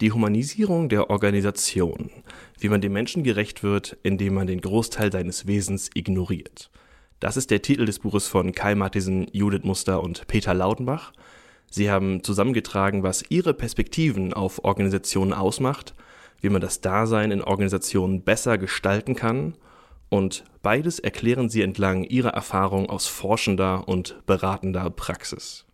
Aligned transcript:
Die 0.00 0.12
Humanisierung 0.12 0.88
der 0.88 1.10
Organisation. 1.10 2.10
Wie 2.58 2.70
man 2.70 2.80
dem 2.80 2.94
Menschen 2.94 3.22
gerecht 3.22 3.62
wird, 3.62 3.98
indem 4.02 4.32
man 4.32 4.46
den 4.46 4.62
Großteil 4.62 5.12
seines 5.12 5.46
Wesens 5.46 5.90
ignoriert. 5.92 6.70
Das 7.18 7.36
ist 7.36 7.50
der 7.50 7.60
Titel 7.60 7.84
des 7.84 7.98
Buches 7.98 8.26
von 8.26 8.52
Kai 8.52 8.74
Mattisen, 8.74 9.26
Judith 9.32 9.64
Muster 9.64 10.02
und 10.02 10.26
Peter 10.26 10.54
Lautenbach. 10.54 11.12
Sie 11.70 11.90
haben 11.90 12.24
zusammengetragen, 12.24 13.02
was 13.02 13.24
ihre 13.28 13.52
Perspektiven 13.52 14.32
auf 14.32 14.64
Organisationen 14.64 15.34
ausmacht, 15.34 15.94
wie 16.40 16.48
man 16.48 16.62
das 16.62 16.80
Dasein 16.80 17.30
in 17.30 17.42
Organisationen 17.42 18.22
besser 18.22 18.56
gestalten 18.56 19.14
kann 19.14 19.54
und 20.08 20.44
beides 20.62 20.98
erklären 20.98 21.50
sie 21.50 21.60
entlang 21.60 22.04
ihrer 22.04 22.30
Erfahrung 22.30 22.88
aus 22.88 23.06
forschender 23.06 23.86
und 23.86 24.16
beratender 24.24 24.88
Praxis. 24.88 25.66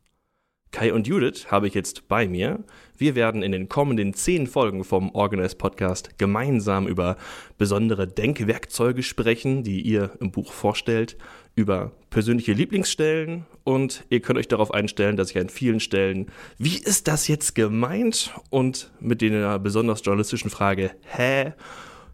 Kai 0.76 0.92
und 0.92 1.06
Judith 1.06 1.46
habe 1.50 1.68
ich 1.68 1.72
jetzt 1.72 2.06
bei 2.06 2.28
mir. 2.28 2.62
Wir 2.98 3.14
werden 3.14 3.42
in 3.42 3.50
den 3.50 3.70
kommenden 3.70 4.12
zehn 4.12 4.46
Folgen 4.46 4.84
vom 4.84 5.10
Organize 5.14 5.56
Podcast 5.56 6.18
gemeinsam 6.18 6.86
über 6.86 7.16
besondere 7.56 8.06
Denkwerkzeuge 8.06 9.02
sprechen, 9.02 9.62
die 9.62 9.80
ihr 9.80 10.10
im 10.20 10.32
Buch 10.32 10.52
vorstellt, 10.52 11.16
über 11.54 11.92
persönliche 12.10 12.52
Lieblingsstellen 12.52 13.46
und 13.64 14.04
ihr 14.10 14.20
könnt 14.20 14.38
euch 14.38 14.48
darauf 14.48 14.70
einstellen, 14.70 15.16
dass 15.16 15.30
ich 15.30 15.38
an 15.38 15.48
vielen 15.48 15.80
Stellen, 15.80 16.26
wie 16.58 16.76
ist 16.76 17.08
das 17.08 17.26
jetzt 17.26 17.54
gemeint? 17.54 18.34
Und 18.50 18.92
mit 19.00 19.22
der 19.22 19.58
besonders 19.58 20.04
journalistischen 20.04 20.50
Frage, 20.50 20.90
hä? 21.06 21.54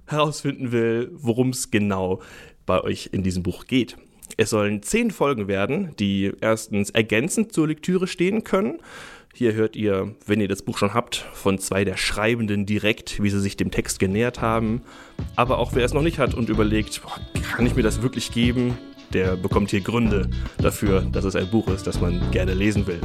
herausfinden 0.06 0.70
will, 0.70 1.10
worum 1.15 1.48
es 1.48 1.73
genau 1.73 2.23
bei 2.65 2.80
euch 2.80 3.10
in 3.10 3.24
diesem 3.24 3.42
Buch 3.42 3.66
geht. 3.66 3.96
Es 4.42 4.51
sollen 4.51 4.82
zehn 4.82 5.12
Folgen 5.12 5.46
werden, 5.46 5.95
die 6.01 6.32
erstens 6.41 6.91
ergänzend 6.91 7.52
zur 7.52 7.69
Lektüre 7.69 8.09
stehen 8.09 8.42
können. 8.42 8.80
Hier 9.32 9.52
hört 9.52 9.77
ihr, 9.77 10.16
wenn 10.27 10.41
ihr 10.41 10.48
das 10.48 10.62
Buch 10.62 10.78
schon 10.78 10.95
habt, 10.95 11.24
von 11.32 11.60
zwei 11.60 11.84
der 11.84 11.96
Schreibenden 11.96 12.66
direkt, 12.66 13.23
wie 13.23 13.30
sie 13.30 13.38
sich 13.38 13.56
dem 13.56 13.70
Text 13.70 14.01
genähert 14.01 14.41
haben. 14.41 14.82
Aber 15.37 15.59
auch 15.59 15.77
wer 15.77 15.84
es 15.84 15.95
noch 15.95 16.02
nicht 16.02 16.18
hat 16.18 16.35
und 16.35 16.48
überlegt, 16.48 17.02
boah, 17.02 17.20
kann 17.54 17.66
ich 17.66 17.76
mir 17.76 17.85
das 17.85 18.02
wirklich 18.02 18.32
geben, 18.32 18.76
der 19.13 19.37
bekommt 19.37 19.70
hier 19.70 19.80
Gründe 19.80 20.29
dafür, 20.59 21.02
dass 21.02 21.24
es 21.24 21.37
ein 21.37 21.48
Buch 21.48 21.68
ist, 21.68 21.87
das 21.87 22.01
man 22.01 22.29
gerne 22.32 22.54
lesen 22.54 22.88
will. 22.88 23.01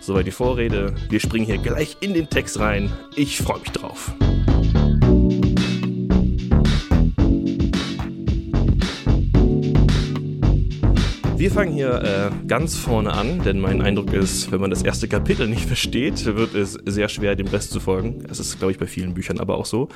Soweit 0.00 0.26
die 0.26 0.32
Vorrede. 0.32 0.92
Wir 1.08 1.20
springen 1.20 1.46
hier 1.46 1.58
gleich 1.58 1.98
in 2.00 2.14
den 2.14 2.28
Text 2.28 2.58
rein. 2.58 2.92
Ich 3.14 3.38
freue 3.38 3.60
mich 3.60 3.70
drauf. 3.70 4.12
Wir 11.44 11.50
fangen 11.50 11.74
hier 11.74 12.02
äh, 12.02 12.46
ganz 12.46 12.74
vorne 12.74 13.12
an, 13.12 13.42
denn 13.44 13.60
mein 13.60 13.82
Eindruck 13.82 14.14
ist, 14.14 14.50
wenn 14.50 14.62
man 14.62 14.70
das 14.70 14.82
erste 14.82 15.08
Kapitel 15.08 15.46
nicht 15.46 15.60
versteht, 15.66 16.24
wird 16.24 16.54
es 16.54 16.72
sehr 16.86 17.10
schwer, 17.10 17.36
dem 17.36 17.48
Rest 17.48 17.70
zu 17.70 17.80
folgen. 17.80 18.24
Das 18.26 18.40
ist, 18.40 18.58
glaube 18.58 18.72
ich, 18.72 18.78
bei 18.78 18.86
vielen 18.86 19.12
Büchern 19.12 19.38
aber 19.38 19.58
auch 19.58 19.66
so. 19.66 19.90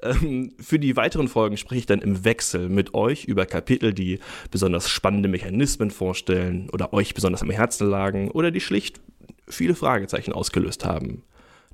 Ähm, 0.00 0.52
für 0.60 0.78
die 0.78 0.94
weiteren 0.94 1.26
Folgen 1.26 1.56
spreche 1.56 1.80
ich 1.80 1.86
dann 1.86 2.02
im 2.02 2.24
Wechsel 2.24 2.68
mit 2.68 2.94
euch 2.94 3.24
über 3.24 3.46
Kapitel, 3.46 3.92
die 3.92 4.20
besonders 4.52 4.88
spannende 4.88 5.28
Mechanismen 5.28 5.90
vorstellen 5.90 6.70
oder 6.72 6.92
euch 6.92 7.14
besonders 7.14 7.42
am 7.42 7.50
Herzen 7.50 7.90
lagen 7.90 8.30
oder 8.30 8.52
die 8.52 8.60
schlicht 8.60 9.00
viele 9.48 9.74
Fragezeichen 9.74 10.32
ausgelöst 10.32 10.84
haben. 10.84 11.24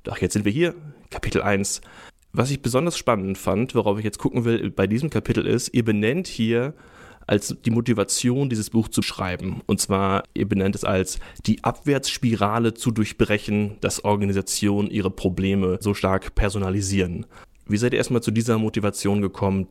Doch 0.01 0.17
jetzt 0.17 0.33
sind 0.33 0.43
wir 0.43 0.51
hier, 0.51 0.73
Kapitel 1.11 1.43
1. 1.43 1.81
Was 2.33 2.49
ich 2.49 2.63
besonders 2.63 2.97
spannend 2.97 3.37
fand, 3.37 3.75
worauf 3.75 3.99
ich 3.99 4.05
jetzt 4.05 4.17
gucken 4.17 4.43
will 4.43 4.71
bei 4.71 4.87
diesem 4.87 5.11
Kapitel 5.11 5.45
ist, 5.45 5.71
ihr 5.71 5.85
benennt 5.85 6.25
hier 6.25 6.73
als 7.29 7.55
die 7.63 7.69
Motivation, 7.69 8.49
dieses 8.49 8.71
Buch 8.71 8.87
zu 8.87 9.01
schreiben. 9.01 9.61
Und 9.67 9.79
zwar, 9.79 10.23
ihr 10.33 10.49
benennt 10.49 10.75
es 10.75 10.83
als 10.83 11.19
die 11.45 11.63
Abwärtsspirale 11.63 12.73
zu 12.73 12.89
durchbrechen, 12.89 13.77
dass 13.81 14.03
Organisationen 14.03 14.89
ihre 14.89 15.11
Probleme 15.11 15.77
so 15.79 15.93
stark 15.93 16.33
personalisieren. 16.33 17.27
Wie 17.67 17.77
seid 17.77 17.93
ihr 17.93 17.99
erstmal 17.99 18.23
zu 18.23 18.31
dieser 18.31 18.57
Motivation 18.57 19.21
gekommen, 19.21 19.67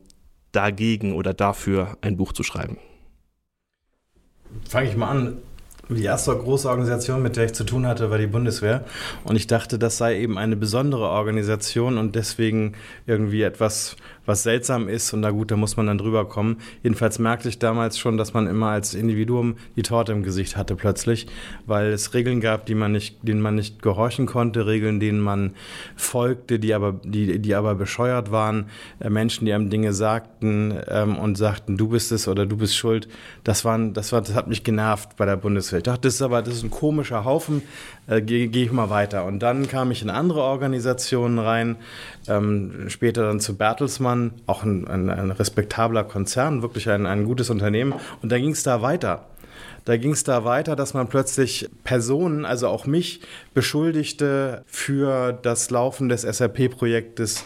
dagegen 0.53 1.13
oder 1.13 1.33
dafür 1.33 1.97
ein 2.01 2.15
Buch 2.15 2.31
zu 2.31 2.43
schreiben? 2.43 2.77
Fange 4.67 4.89
ich 4.89 4.95
mal 4.95 5.09
an. 5.09 5.37
Die 5.89 6.03
erste 6.03 6.35
große 6.37 6.69
Organisation, 6.69 7.23
mit 7.23 7.35
der 7.35 7.45
ich 7.45 7.53
zu 7.53 7.63
tun 7.63 7.87
hatte, 7.87 8.11
war 8.11 8.19
die 8.19 8.27
Bundeswehr. 8.27 8.85
Und 9.23 9.35
ich 9.35 9.47
dachte, 9.47 9.79
das 9.79 9.97
sei 9.97 10.19
eben 10.19 10.37
eine 10.37 10.55
besondere 10.55 11.09
Organisation 11.09 11.97
und 11.97 12.15
deswegen 12.15 12.75
irgendwie 13.07 13.41
etwas, 13.41 13.95
was 14.29 14.43
seltsam 14.43 14.87
ist 14.87 15.11
und 15.11 15.21
na 15.21 15.31
gut, 15.31 15.51
da 15.51 15.57
muss 15.57 15.75
man 15.75 15.87
dann 15.87 15.97
drüber 15.97 16.29
kommen. 16.29 16.57
Jedenfalls 16.83 17.19
merkte 17.19 17.49
ich 17.49 17.59
damals 17.59 17.97
schon, 17.97 18.15
dass 18.15 18.33
man 18.33 18.47
immer 18.47 18.67
als 18.67 18.93
Individuum 18.93 19.55
die 19.75 19.81
Torte 19.81 20.11
im 20.11 20.23
Gesicht 20.23 20.55
hatte 20.55 20.75
plötzlich, 20.75 21.27
weil 21.65 21.87
es 21.87 22.13
Regeln 22.13 22.39
gab, 22.39 22.65
die 22.67 22.75
man 22.75 22.91
nicht, 22.91 23.17
denen 23.23 23.41
man 23.41 23.55
nicht 23.55 23.81
gehorchen 23.81 24.27
konnte, 24.27 24.67
Regeln, 24.67 24.99
denen 24.99 25.19
man 25.19 25.55
folgte, 25.95 26.59
die 26.59 26.73
aber, 26.73 26.93
die, 27.03 27.39
die 27.39 27.55
aber 27.55 27.73
bescheuert 27.75 28.31
waren, 28.31 28.67
äh, 28.99 29.09
Menschen, 29.09 29.45
die 29.45 29.53
einem 29.53 29.71
Dinge 29.71 29.93
sagten 29.93 30.79
ähm, 30.87 31.17
und 31.17 31.37
sagten, 31.37 31.75
du 31.75 31.89
bist 31.89 32.11
es 32.11 32.27
oder 32.27 32.45
du 32.45 32.55
bist 32.55 32.77
schuld. 32.77 33.07
Das 33.43 33.65
waren, 33.65 33.93
das 33.93 34.11
war, 34.11 34.21
das 34.21 34.35
hat 34.35 34.47
mich 34.47 34.63
genervt 34.63 35.17
bei 35.17 35.25
der 35.25 35.37
Bundeswehr. 35.37 35.79
Ich 35.79 35.83
dachte, 35.83 36.01
das 36.01 36.15
ist 36.15 36.21
aber, 36.21 36.43
das 36.43 36.53
ist 36.53 36.63
ein 36.63 36.69
komischer 36.69 37.25
Haufen, 37.25 37.63
äh, 38.05 38.21
gehe 38.21 38.47
geh 38.47 38.63
ich 38.65 38.71
mal 38.71 38.91
weiter. 38.91 39.25
Und 39.25 39.39
dann 39.39 39.67
kam 39.67 39.89
ich 39.89 40.03
in 40.03 40.11
andere 40.11 40.41
Organisationen 40.41 41.39
rein, 41.39 41.77
ähm, 42.27 42.85
später 42.89 43.23
dann 43.23 43.39
zu 43.39 43.57
Bertelsmann, 43.57 44.18
auch 44.45 44.63
ein, 44.63 44.87
ein, 44.87 45.09
ein 45.09 45.31
respektabler 45.31 46.03
Konzern, 46.03 46.61
wirklich 46.61 46.89
ein, 46.89 47.05
ein 47.05 47.25
gutes 47.25 47.49
Unternehmen. 47.49 47.93
Und 48.21 48.31
dann 48.31 48.41
ging 48.41 48.51
es 48.51 48.63
da 48.63 48.81
weiter. 48.81 49.25
Da 49.85 49.97
ging 49.97 50.11
es 50.11 50.23
da 50.23 50.45
weiter, 50.45 50.75
dass 50.75 50.93
man 50.93 51.07
plötzlich 51.07 51.69
Personen, 51.83 52.45
also 52.45 52.67
auch 52.67 52.85
mich, 52.85 53.21
beschuldigte 53.53 54.63
für 54.67 55.33
das 55.33 55.69
Laufen 55.69 56.09
des 56.09 56.21
SAP-Projektes, 56.21 57.43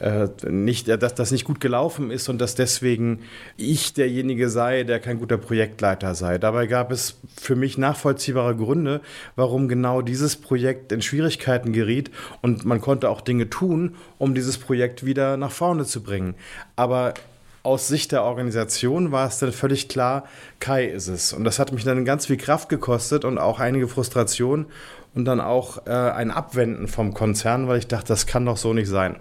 äh, 0.00 0.28
nicht, 0.48 0.88
dass 0.88 1.14
das 1.14 1.30
nicht 1.30 1.44
gut 1.44 1.60
gelaufen 1.60 2.10
ist 2.10 2.28
und 2.28 2.40
dass 2.40 2.54
deswegen 2.54 3.20
ich 3.56 3.94
derjenige 3.94 4.48
sei, 4.48 4.84
der 4.84 5.00
kein 5.00 5.18
guter 5.18 5.38
Projektleiter 5.38 6.14
sei. 6.14 6.38
Dabei 6.38 6.66
gab 6.66 6.90
es 6.90 7.20
für 7.40 7.54
mich 7.54 7.78
nachvollziehbare 7.78 8.56
Gründe, 8.56 9.00
warum 9.36 9.68
genau 9.68 10.02
dieses 10.02 10.36
Projekt 10.36 10.92
in 10.92 11.02
Schwierigkeiten 11.02 11.72
geriet 11.72 12.10
und 12.42 12.64
man 12.64 12.80
konnte 12.80 13.08
auch 13.08 13.20
Dinge 13.20 13.50
tun, 13.50 13.94
um 14.18 14.34
dieses 14.34 14.58
Projekt 14.58 15.04
wieder 15.06 15.36
nach 15.36 15.52
vorne 15.52 15.84
zu 15.84 16.02
bringen. 16.02 16.34
Aber 16.76 17.14
aus 17.64 17.88
Sicht 17.88 18.12
der 18.12 18.22
Organisation 18.22 19.10
war 19.10 19.26
es 19.26 19.38
dann 19.38 19.50
völlig 19.50 19.88
klar, 19.88 20.24
Kai 20.60 20.84
ist 20.84 21.08
es. 21.08 21.32
Und 21.32 21.44
das 21.44 21.58
hat 21.58 21.72
mich 21.72 21.82
dann 21.82 22.04
ganz 22.04 22.26
viel 22.26 22.36
Kraft 22.36 22.68
gekostet 22.68 23.24
und 23.24 23.38
auch 23.38 23.58
einige 23.58 23.88
Frustration 23.88 24.66
und 25.14 25.24
dann 25.24 25.40
auch 25.40 25.86
äh, 25.86 25.90
ein 25.90 26.30
Abwenden 26.30 26.88
vom 26.88 27.14
Konzern, 27.14 27.66
weil 27.66 27.78
ich 27.78 27.88
dachte, 27.88 28.08
das 28.08 28.26
kann 28.26 28.44
doch 28.44 28.58
so 28.58 28.74
nicht 28.74 28.88
sein. 28.88 29.16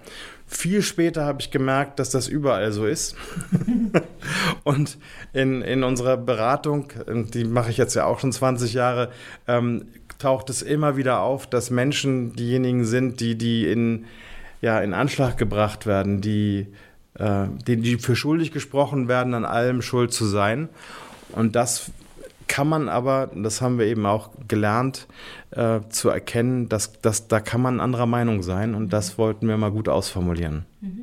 Viel 0.45 0.81
später 0.81 1.25
habe 1.25 1.39
ich 1.39 1.51
gemerkt, 1.51 1.99
dass 1.99 2.09
das 2.09 2.27
überall 2.27 2.73
so 2.73 2.85
ist. 2.85 3.15
und 4.63 4.97
in, 5.31 5.61
in 5.61 5.83
unserer 5.83 6.17
Beratung, 6.17 6.89
die 7.07 7.45
mache 7.45 7.71
ich 7.71 7.77
jetzt 7.77 7.95
ja 7.95 8.05
auch 8.05 8.19
schon 8.19 8.33
20 8.33 8.73
Jahre, 8.73 9.09
ähm, 9.47 9.85
taucht 10.19 10.49
es 10.49 10.61
immer 10.61 10.97
wieder 10.97 11.21
auf, 11.21 11.47
dass 11.47 11.69
Menschen 11.69 12.35
diejenigen 12.35 12.83
sind, 12.83 13.21
die, 13.21 13.37
die 13.37 13.71
in, 13.71 14.05
ja, 14.61 14.79
in 14.81 14.93
Anschlag 14.93 15.37
gebracht 15.37 15.85
werden, 15.85 16.19
die 16.19 16.67
äh, 17.15 17.45
die, 17.67 17.77
die 17.77 17.97
für 17.97 18.15
schuldig 18.15 18.51
gesprochen 18.51 19.07
werden, 19.07 19.33
an 19.33 19.45
allem 19.45 19.81
schuld 19.81 20.13
zu 20.13 20.25
sein. 20.25 20.69
Und 21.31 21.55
das 21.55 21.91
kann 22.47 22.67
man 22.67 22.89
aber, 22.89 23.31
das 23.35 23.61
haben 23.61 23.79
wir 23.79 23.85
eben 23.85 24.05
auch 24.05 24.29
gelernt, 24.47 25.07
äh, 25.51 25.79
zu 25.89 26.09
erkennen, 26.09 26.69
dass, 26.69 26.99
dass 27.01 27.27
da 27.27 27.39
kann 27.39 27.61
man 27.61 27.79
anderer 27.79 28.05
Meinung 28.05 28.43
sein 28.43 28.75
und 28.75 28.91
das 28.91 29.17
wollten 29.17 29.47
wir 29.47 29.57
mal 29.57 29.71
gut 29.71 29.89
ausformulieren. 29.89 30.65
Mhm. 30.81 31.02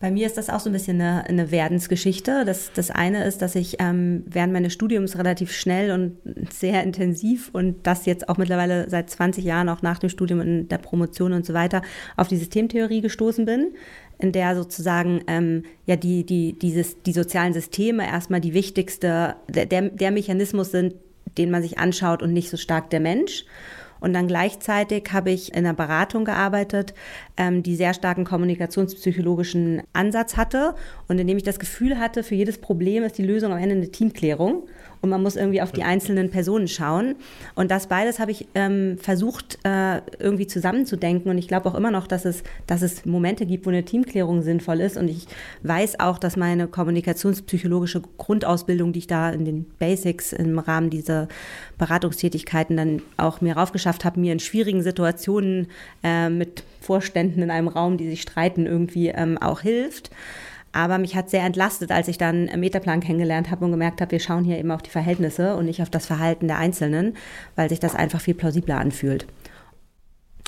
Bei 0.00 0.12
mir 0.12 0.26
ist 0.26 0.36
das 0.36 0.48
auch 0.48 0.60
so 0.60 0.70
ein 0.70 0.72
bisschen 0.72 1.00
eine, 1.00 1.24
eine 1.26 1.50
Werdensgeschichte. 1.50 2.44
Das, 2.44 2.70
das 2.72 2.90
eine 2.90 3.24
ist, 3.24 3.42
dass 3.42 3.56
ich 3.56 3.76
ähm, 3.80 4.22
während 4.26 4.52
meines 4.52 4.72
Studiums 4.72 5.18
relativ 5.18 5.52
schnell 5.52 5.90
und 5.90 6.18
sehr 6.52 6.84
intensiv 6.84 7.50
und 7.52 7.84
das 7.84 8.06
jetzt 8.06 8.28
auch 8.28 8.36
mittlerweile 8.36 8.88
seit 8.88 9.10
20 9.10 9.44
Jahren, 9.44 9.68
auch 9.68 9.82
nach 9.82 9.98
dem 9.98 10.08
Studium 10.08 10.40
in 10.40 10.68
der 10.68 10.78
Promotion 10.78 11.32
und 11.32 11.44
so 11.44 11.52
weiter, 11.52 11.82
auf 12.16 12.28
die 12.28 12.36
Systemtheorie 12.36 13.00
gestoßen 13.00 13.44
bin 13.44 13.72
in 14.18 14.32
der 14.32 14.56
sozusagen 14.56 15.22
ähm, 15.28 15.62
ja 15.86 15.96
die, 15.96 16.24
die, 16.24 16.52
dieses, 16.52 17.02
die 17.02 17.12
sozialen 17.12 17.52
Systeme 17.52 18.06
erstmal 18.06 18.40
die 18.40 18.52
wichtigste, 18.52 19.36
der, 19.48 19.66
der 19.66 20.10
Mechanismus 20.10 20.72
sind, 20.72 20.94
den 21.38 21.50
man 21.50 21.62
sich 21.62 21.78
anschaut 21.78 22.22
und 22.22 22.32
nicht 22.32 22.50
so 22.50 22.56
stark 22.56 22.90
der 22.90 23.00
Mensch. 23.00 23.44
Und 24.00 24.12
dann 24.12 24.28
gleichzeitig 24.28 25.08
habe 25.12 25.30
ich 25.30 25.52
in 25.52 25.58
einer 25.58 25.74
Beratung 25.74 26.24
gearbeitet, 26.24 26.94
ähm, 27.38 27.62
die 27.62 27.76
sehr 27.76 27.94
starken 27.94 28.24
kommunikationspsychologischen 28.24 29.82
Ansatz 29.94 30.36
hatte 30.36 30.74
und 31.06 31.18
in 31.18 31.26
dem 31.26 31.38
ich 31.38 31.44
das 31.44 31.58
Gefühl 31.58 31.98
hatte, 31.98 32.22
für 32.22 32.34
jedes 32.34 32.58
Problem 32.58 33.04
ist 33.04 33.16
die 33.16 33.24
Lösung 33.24 33.52
am 33.52 33.58
Ende 33.58 33.76
eine 33.76 33.90
Teamklärung 33.90 34.64
und 35.00 35.10
man 35.10 35.22
muss 35.22 35.36
irgendwie 35.36 35.62
auf 35.62 35.72
die 35.72 35.84
einzelnen 35.84 36.30
Personen 36.30 36.68
schauen. 36.68 37.16
Und 37.54 37.70
das 37.70 37.86
beides 37.86 38.18
habe 38.18 38.32
ich 38.32 38.48
ähm, 38.54 38.98
versucht, 38.98 39.58
äh, 39.64 40.00
irgendwie 40.18 40.46
zusammenzudenken. 40.46 41.30
Und 41.30 41.38
ich 41.38 41.48
glaube 41.48 41.68
auch 41.68 41.74
immer 41.74 41.90
noch, 41.90 42.06
dass 42.06 42.24
es, 42.24 42.42
dass 42.66 42.82
es 42.82 43.06
Momente 43.06 43.46
gibt, 43.46 43.66
wo 43.66 43.70
eine 43.70 43.84
Teamklärung 43.84 44.42
sinnvoll 44.42 44.80
ist. 44.80 44.96
Und 44.96 45.08
ich 45.08 45.26
weiß 45.62 46.00
auch, 46.00 46.18
dass 46.18 46.36
meine 46.36 46.66
kommunikationspsychologische 46.66 48.02
Grundausbildung, 48.18 48.92
die 48.92 49.00
ich 49.00 49.06
da 49.06 49.30
in 49.30 49.44
den 49.44 49.66
Basics 49.78 50.32
im 50.32 50.58
Rahmen 50.58 50.90
dieser 50.90 51.28
Beratungstätigkeiten 51.78 52.76
dann 52.76 53.02
auch 53.16 53.40
mir 53.40 53.56
raufgeschafft 53.56 54.04
habe, 54.04 54.18
mir 54.18 54.32
in 54.32 54.40
schwierigen 54.40 54.82
Situationen 54.82 55.68
äh, 56.02 56.28
mit 56.28 56.64
Vorständen 56.80 57.27
in 57.36 57.50
einem 57.50 57.68
Raum, 57.68 57.96
die 57.96 58.08
sich 58.08 58.22
streiten, 58.22 58.66
irgendwie 58.66 59.08
ähm, 59.08 59.38
auch 59.38 59.60
hilft. 59.60 60.10
Aber 60.72 60.98
mich 60.98 61.16
hat 61.16 61.30
sehr 61.30 61.44
entlastet, 61.44 61.90
als 61.90 62.08
ich 62.08 62.18
dann 62.18 62.44
Metaplan 62.58 63.00
kennengelernt 63.00 63.50
habe 63.50 63.64
und 63.64 63.70
gemerkt 63.70 64.00
habe, 64.00 64.12
wir 64.12 64.20
schauen 64.20 64.44
hier 64.44 64.58
eben 64.58 64.70
auf 64.70 64.82
die 64.82 64.90
Verhältnisse 64.90 65.56
und 65.56 65.64
nicht 65.64 65.82
auf 65.82 65.90
das 65.90 66.06
Verhalten 66.06 66.46
der 66.46 66.58
Einzelnen, 66.58 67.16
weil 67.56 67.68
sich 67.68 67.80
das 67.80 67.94
einfach 67.94 68.20
viel 68.20 68.34
plausibler 68.34 68.78
anfühlt. 68.78 69.26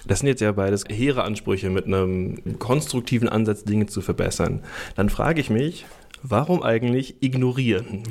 Das 0.07 0.21
sind 0.21 0.29
jetzt 0.29 0.41
ja 0.41 0.53
beides 0.53 0.85
hehre 0.89 1.25
Ansprüche 1.25 1.69
mit 1.69 1.87
einem 1.87 2.59
konstruktiven 2.59 3.29
Ansatz, 3.29 3.65
Dinge 3.65 3.87
zu 3.87 4.01
verbessern. 4.01 4.63
Dann 4.97 5.11
frage 5.11 5.41
ich 5.41 5.51
mich, 5.51 5.87
warum 6.23 6.63
eigentlich 6.63 7.17
ignorieren? 7.21 8.03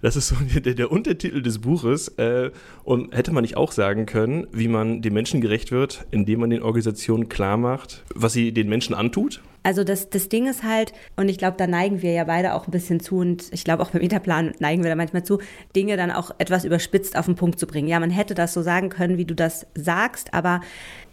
Das 0.00 0.16
ist 0.16 0.28
so 0.28 0.36
der, 0.60 0.74
der 0.74 0.92
Untertitel 0.92 1.42
des 1.42 1.58
Buches. 1.58 2.08
Äh, 2.18 2.50
und 2.84 3.14
hätte 3.14 3.32
man 3.32 3.42
nicht 3.42 3.56
auch 3.56 3.72
sagen 3.72 4.06
können, 4.06 4.46
wie 4.52 4.68
man 4.68 5.02
den 5.02 5.12
Menschen 5.12 5.40
gerecht 5.40 5.72
wird, 5.72 6.06
indem 6.10 6.40
man 6.40 6.50
den 6.50 6.62
Organisationen 6.62 7.28
klar 7.28 7.56
macht, 7.56 8.04
was 8.14 8.32
sie 8.32 8.52
den 8.52 8.68
Menschen 8.68 8.94
antut? 8.94 9.42
Also 9.68 9.84
das, 9.84 10.08
das 10.08 10.30
Ding 10.30 10.48
ist 10.48 10.62
halt, 10.62 10.94
und 11.16 11.28
ich 11.28 11.36
glaube, 11.36 11.58
da 11.58 11.66
neigen 11.66 12.00
wir 12.00 12.12
ja 12.12 12.24
beide 12.24 12.54
auch 12.54 12.66
ein 12.66 12.70
bisschen 12.70 13.00
zu 13.00 13.18
und 13.18 13.52
ich 13.52 13.64
glaube 13.64 13.82
auch 13.82 13.90
beim 13.90 14.00
Metaplan 14.00 14.54
neigen 14.60 14.82
wir 14.82 14.88
da 14.88 14.96
manchmal 14.96 15.24
zu, 15.24 15.40
Dinge 15.76 15.98
dann 15.98 16.10
auch 16.10 16.30
etwas 16.38 16.64
überspitzt 16.64 17.18
auf 17.18 17.26
den 17.26 17.34
Punkt 17.34 17.58
zu 17.58 17.66
bringen. 17.66 17.86
Ja, 17.86 18.00
man 18.00 18.08
hätte 18.08 18.34
das 18.34 18.54
so 18.54 18.62
sagen 18.62 18.88
können, 18.88 19.18
wie 19.18 19.26
du 19.26 19.34
das 19.34 19.66
sagst, 19.74 20.32
aber 20.32 20.62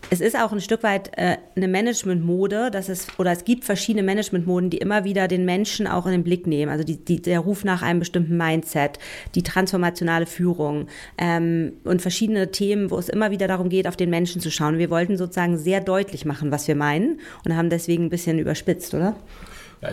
es 0.10 0.22
ist 0.22 0.38
auch 0.38 0.52
ein 0.52 0.62
Stück 0.62 0.84
weit 0.84 1.12
äh, 1.18 1.38
eine 1.56 1.68
Managementmode, 1.68 2.70
dass 2.72 2.90
es, 2.90 3.08
oder 3.18 3.32
es 3.32 3.44
gibt 3.44 3.66
verschiedene 3.66 4.04
Managementmoden, 4.04 4.70
die 4.70 4.78
immer 4.78 5.04
wieder 5.04 5.28
den 5.28 5.46
Menschen 5.46 5.88
auch 5.88 6.06
in 6.06 6.12
den 6.12 6.24
Blick 6.24 6.48
nehmen. 6.48 6.72
Also 6.72 6.84
die, 6.84 7.04
die, 7.04 7.22
der 7.22 7.40
Ruf 7.40 7.64
nach 7.64 7.82
einem 7.82 8.00
bestimmten 8.00 8.38
Mindset, 8.38 9.00
die 9.34 9.44
transformationale 9.44 10.26
Führung 10.26 10.88
ähm, 11.18 11.74
und 11.84 12.02
verschiedene 12.02 12.52
Themen, 12.52 12.92
wo 12.92 12.98
es 12.98 13.10
immer 13.10 13.32
wieder 13.32 13.48
darum 13.48 13.70
geht, 13.70 13.88
auf 13.88 13.98
den 13.98 14.10
Menschen 14.10 14.42
zu 14.42 14.52
schauen. 14.52 14.78
Wir 14.78 14.90
wollten 14.90 15.18
sozusagen 15.18 15.58
sehr 15.58 15.82
deutlich 15.82 16.26
machen, 16.26 16.52
was 16.52 16.68
wir 16.68 16.76
meinen 16.76 17.20
und 17.44 17.56
haben 17.56 17.70
deswegen 17.70 18.06
ein 18.06 18.10
bisschen 18.10 18.38
überspitzt, 18.46 18.94
oder? 18.94 19.16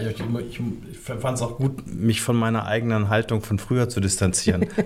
Ja, 0.01 0.09
ich, 0.09 0.21
ich, 0.21 0.61
ich 0.91 0.99
fand 0.99 1.37
es 1.37 1.43
auch 1.43 1.59
gut, 1.59 1.87
mich 1.87 2.21
von 2.21 2.37
meiner 2.37 2.67
eigenen 2.67 3.09
Haltung 3.09 3.43
von 3.43 3.59
früher 3.59 3.89
zu 3.89 4.01
distanzieren. 4.01 4.67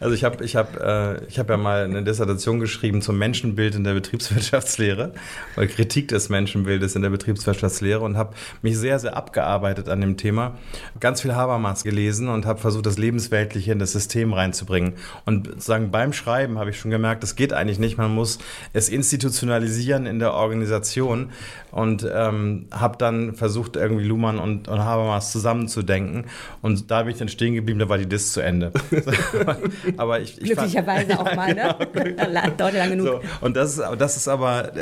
Also 0.00 0.14
ich 0.14 0.24
habe 0.24 0.42
ich 0.44 0.56
hab, 0.56 0.80
äh, 0.80 1.24
ich 1.26 1.38
hab 1.38 1.50
ja 1.50 1.56
mal 1.58 1.84
eine 1.84 2.02
Dissertation 2.02 2.58
geschrieben 2.58 3.02
zum 3.02 3.18
Menschenbild 3.18 3.74
in 3.74 3.84
der 3.84 3.92
Betriebswirtschaftslehre 3.92 5.12
oder 5.56 5.66
Kritik 5.66 6.08
des 6.08 6.30
Menschenbildes 6.30 6.96
in 6.96 7.02
der 7.02 7.10
Betriebswirtschaftslehre 7.10 8.00
und 8.00 8.16
habe 8.16 8.34
mich 8.62 8.78
sehr, 8.78 8.98
sehr 8.98 9.14
abgearbeitet 9.16 9.90
an 9.90 10.00
dem 10.00 10.16
Thema. 10.16 10.56
Ganz 11.00 11.20
viel 11.20 11.34
Habermas 11.34 11.84
gelesen 11.84 12.28
und 12.28 12.46
habe 12.46 12.60
versucht, 12.60 12.86
das 12.86 12.96
Lebensweltliche 12.96 13.72
in 13.72 13.78
das 13.78 13.92
System 13.92 14.32
reinzubringen. 14.32 14.94
Und 15.26 15.48
sozusagen 15.48 15.90
beim 15.90 16.14
Schreiben 16.14 16.58
habe 16.58 16.70
ich 16.70 16.78
schon 16.78 16.90
gemerkt, 16.90 17.22
das 17.22 17.36
geht 17.36 17.52
eigentlich 17.52 17.78
nicht. 17.78 17.98
Man 17.98 18.14
muss 18.14 18.38
es 18.72 18.88
institutionalisieren 18.88 20.06
in 20.06 20.18
der 20.18 20.32
Organisation 20.32 21.30
und 21.72 22.08
ähm, 22.10 22.66
habe 22.70 22.96
dann 22.96 23.19
versucht, 23.34 23.76
irgendwie 23.76 24.04
Luhmann 24.04 24.38
und, 24.38 24.68
und 24.68 24.78
Habermas 24.80 25.32
zusammenzudenken. 25.32 26.24
Und 26.62 26.90
da 26.90 27.02
bin 27.02 27.12
ich 27.12 27.18
dann 27.18 27.28
stehen 27.28 27.54
geblieben, 27.54 27.78
da 27.78 27.88
war 27.88 27.98
die 27.98 28.06
Dis 28.06 28.32
zu 28.32 28.40
Ende. 28.40 28.72
aber 29.96 30.20
ich, 30.20 30.38
ich 30.38 30.44
Glücklicherweise 30.44 31.14
fand, 31.14 31.20
auch 31.20 31.36
mal, 31.36 31.54
ne? 31.54 31.76
Genau. 31.92 32.50
Dauert 32.56 32.74
lang 32.74 32.90
genug. 32.90 33.06
So, 33.06 33.20
und 33.40 33.56
das 33.56 33.76
ist, 33.76 33.82
das 33.98 34.16
ist 34.16 34.28
aber, 34.28 34.72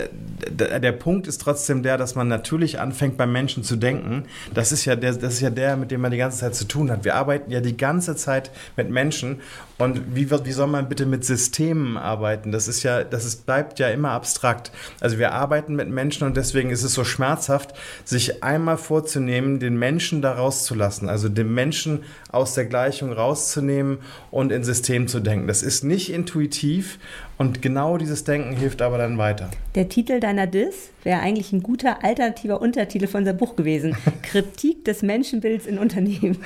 der, 0.49 0.81
der 0.81 0.93
Punkt 0.93 1.26
ist 1.26 1.40
trotzdem 1.40 1.82
der, 1.82 1.96
dass 1.96 2.14
man 2.14 2.29
natürlich 2.29 2.81
anfängt, 2.81 3.17
beim 3.17 3.32
Menschen 3.32 3.62
zu 3.64 3.76
denken. 3.76 4.25
Das 4.55 4.73
ist 4.73 4.84
ja 4.84 4.96
der, 4.96 5.14
das 5.14 5.34
ist 5.34 5.41
ja 5.41 5.50
der, 5.50 5.76
mit 5.76 5.91
dem 5.91 6.00
man 6.00 6.11
die 6.11 6.19
ganze 6.19 6.38
Zeit 6.38 6.55
zu 6.55 6.67
tun 6.67 6.91
hat. 6.91 7.05
Wir 7.05 7.14
arbeiten 7.14 7.50
ja 7.50 7.61
die 7.61 7.76
ganze 7.76 8.17
Zeit 8.17 8.50
mit 8.76 8.91
Menschen 8.91 9.41
und 9.79 10.17
wie, 10.17 10.29
wie 10.29 10.52
soll 10.52 10.67
man 10.67 10.88
bitte 10.88 11.06
mit 11.06 11.25
Systemen 11.25 11.96
arbeiten? 11.96 12.50
Das 12.50 12.67
ist 12.67 12.82
ja, 12.82 13.05
das 13.05 13.25
ist, 13.25 13.46
bleibt 13.46 13.79
ja 13.79 13.88
immer 13.88 14.11
abstrakt. 14.11 14.73
Also 15.00 15.19
wir 15.19 15.32
arbeiten 15.32 15.76
mit 15.76 15.88
Menschen 15.88 16.26
und 16.26 16.37
deswegen 16.37 16.70
ist 16.70 16.82
es 16.82 16.94
so 16.94 17.05
schmerzhaft, 17.05 17.75
sich 18.05 18.18
einmal 18.43 18.76
vorzunehmen, 18.76 19.61
den 19.61 19.79
Menschen 19.79 20.23
da 20.23 20.32
rauszulassen, 20.32 21.09
also 21.09 21.29
den 21.29 21.53
Menschen 21.53 22.05
aus 22.31 22.55
der 22.55 22.67
Gleichung 22.67 23.12
rauszunehmen 23.12 23.99
und 24.31 24.53
in 24.53 24.65
System 24.65 25.09
zu 25.09 25.20
denken. 25.20 25.47
Das 25.47 25.62
ist 25.62 25.85
nicht 25.85 26.12
intuitiv 26.12 26.99
und 27.38 27.62
genau 27.62 27.99
dieses 27.99 28.25
Denken 28.25 28.56
hilft 28.56 28.82
aber 28.82 28.99
dann 28.99 29.17
weiter. 29.17 29.49
Der 29.76 29.88
Titel 29.88 30.19
deiner 30.19 30.49
Diss 30.49 30.91
wäre 31.05 31.20
eigentlich 31.20 31.53
ein 31.53 31.62
guter 31.62 32.05
alternativer 32.05 32.61
Untertitel 32.61 33.06
von 33.06 33.20
unserem 33.20 33.38
Buch 33.38 33.55
gewesen. 33.55 33.97
Kritik 34.23 34.85
des 34.85 35.03
Menschenbilds 35.03 35.65
in 35.65 35.79
Unternehmen. 35.79 36.37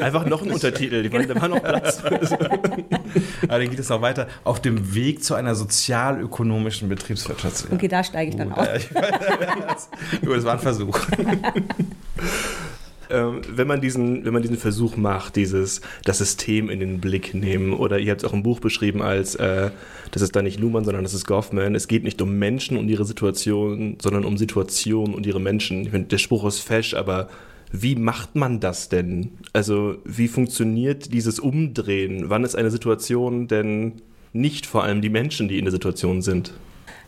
Einfach 0.00 0.26
noch 0.26 0.42
ein 0.42 0.50
Untertitel, 0.52 1.04
die 1.04 1.08
genau. 1.08 1.40
war 1.40 1.48
noch 1.48 1.62
Platz. 1.62 2.02
Aber 3.42 3.58
dann 3.58 3.70
geht 3.70 3.78
es 3.78 3.88
noch 3.88 4.02
weiter. 4.02 4.26
Auf 4.42 4.60
dem 4.60 4.96
Weg 4.96 5.22
zu 5.22 5.36
einer 5.36 5.54
sozialökonomischen 5.54 6.88
Betriebswirtschaft. 6.88 7.66
Okay, 7.72 7.86
da 7.86 8.02
steige 8.02 8.30
ich 8.30 8.36
dann 8.36 8.50
uh, 8.50 8.54
aus. 8.56 9.88
das 10.20 10.44
war 10.44 10.54
ein 10.54 10.58
Versuch. 10.58 10.98
ähm, 13.10 13.40
wenn, 13.50 13.66
man 13.66 13.80
diesen, 13.80 14.24
wenn 14.24 14.32
man 14.32 14.42
diesen 14.42 14.56
Versuch 14.56 14.96
macht, 14.96 15.36
dieses 15.36 15.80
das 16.04 16.18
System 16.18 16.70
in 16.70 16.80
den 16.80 17.00
Blick 17.00 17.34
nehmen, 17.34 17.72
oder 17.72 17.98
ihr 17.98 18.10
habt 18.10 18.22
es 18.22 18.28
auch 18.28 18.32
im 18.32 18.42
Buch 18.42 18.60
beschrieben 18.60 19.02
als, 19.02 19.34
äh, 19.34 19.70
das 20.10 20.22
ist 20.22 20.34
da 20.34 20.42
nicht 20.42 20.60
Luhmann, 20.60 20.84
sondern 20.84 21.04
das 21.04 21.14
ist 21.14 21.26
Goffman, 21.26 21.74
es 21.74 21.88
geht 21.88 22.04
nicht 22.04 22.20
um 22.22 22.38
Menschen 22.38 22.76
und 22.76 22.88
ihre 22.88 23.04
Situation, 23.04 23.98
sondern 24.00 24.24
um 24.24 24.36
Situationen 24.36 25.14
und 25.14 25.26
ihre 25.26 25.40
Menschen. 25.40 25.82
Ich 25.82 25.90
finde, 25.90 26.08
der 26.08 26.18
Spruch 26.18 26.44
ist 26.44 26.60
fesch, 26.60 26.94
aber 26.94 27.28
wie 27.76 27.96
macht 27.96 28.36
man 28.36 28.60
das 28.60 28.88
denn? 28.88 29.32
Also 29.52 29.96
wie 30.04 30.28
funktioniert 30.28 31.12
dieses 31.12 31.40
Umdrehen? 31.40 32.30
Wann 32.30 32.44
ist 32.44 32.54
eine 32.54 32.70
Situation 32.70 33.48
denn 33.48 33.94
nicht 34.32 34.66
vor 34.66 34.84
allem 34.84 35.02
die 35.02 35.08
Menschen, 35.08 35.48
die 35.48 35.58
in 35.58 35.64
der 35.64 35.72
Situation 35.72 36.22
sind? 36.22 36.52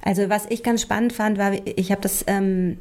Also 0.02 0.28
was 0.28 0.46
ich 0.48 0.62
ganz 0.62 0.82
spannend 0.82 1.12
fand, 1.12 1.38
war, 1.38 1.52
ich 1.64 1.90
habe 1.90 2.00
das 2.00 2.24
ähm, 2.26 2.78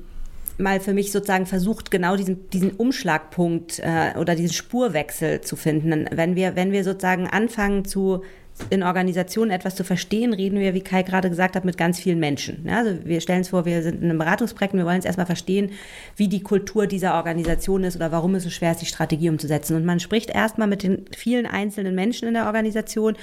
mal 0.58 0.80
für 0.80 0.94
mich 0.94 1.12
sozusagen 1.12 1.46
versucht, 1.46 1.92
genau 1.92 2.16
diesen, 2.16 2.50
diesen 2.50 2.72
Umschlagpunkt 2.72 3.80
äh, 3.80 4.18
oder 4.18 4.36
diesen 4.36 4.54
Spurwechsel 4.54 5.42
zu 5.42 5.56
finden. 5.56 6.08
Wenn 6.12 6.36
wir, 6.36 6.56
wenn 6.56 6.72
wir 6.72 6.84
sozusagen 6.84 7.28
anfangen 7.28 7.86
zu 7.86 8.22
in 8.70 8.84
Organisationen 8.84 9.52
etwas 9.52 9.76
zu 9.76 9.84
verstehen, 9.84 10.34
reden 10.34 10.60
wir, 10.60 10.74
wie 10.74 10.82
Kai 10.82 11.04
gerade 11.04 11.30
gesagt 11.30 11.56
hat, 11.56 11.66
mit 11.66 11.78
ganz 11.78 12.00
vielen 12.00 12.20
Menschen. 12.20 12.68
Also 12.70 12.98
wir 13.04 13.20
stellen 13.20 13.40
uns 13.40 13.50
vor, 13.50 13.66
wir 13.66 13.84
sind 13.84 14.02
in 14.02 14.10
einem 14.10 14.18
Beratungsprojekt 14.18 14.74
und 14.74 14.80
wir 14.80 14.86
wollen 14.86 14.96
jetzt 14.96 15.06
erstmal 15.06 15.26
verstehen, 15.26 15.72
wie 16.16 16.30
die 16.30 16.42
Kultur 16.42 16.88
dieser 16.88 17.16
Organisation 17.16 17.84
ist 17.84 17.98
oder 17.98 18.14
warum 18.14 18.34
es 18.36 18.44
so 18.44 18.50
schwer 18.50 18.72
ist, 18.72 18.82
die 18.82 18.86
Strategie 18.86 19.30
umzusetzen. 19.30 19.76
Und 19.76 19.84
man 19.84 20.00
spricht 20.00 20.30
erstmal 20.30 20.70
mit 20.70 20.84
den 20.84 21.06
vielen 21.16 21.46
einzelnen 21.46 21.96
Menschen 21.96 22.30
in 22.30 22.34
der 22.34 22.46
Organisation 22.46 23.18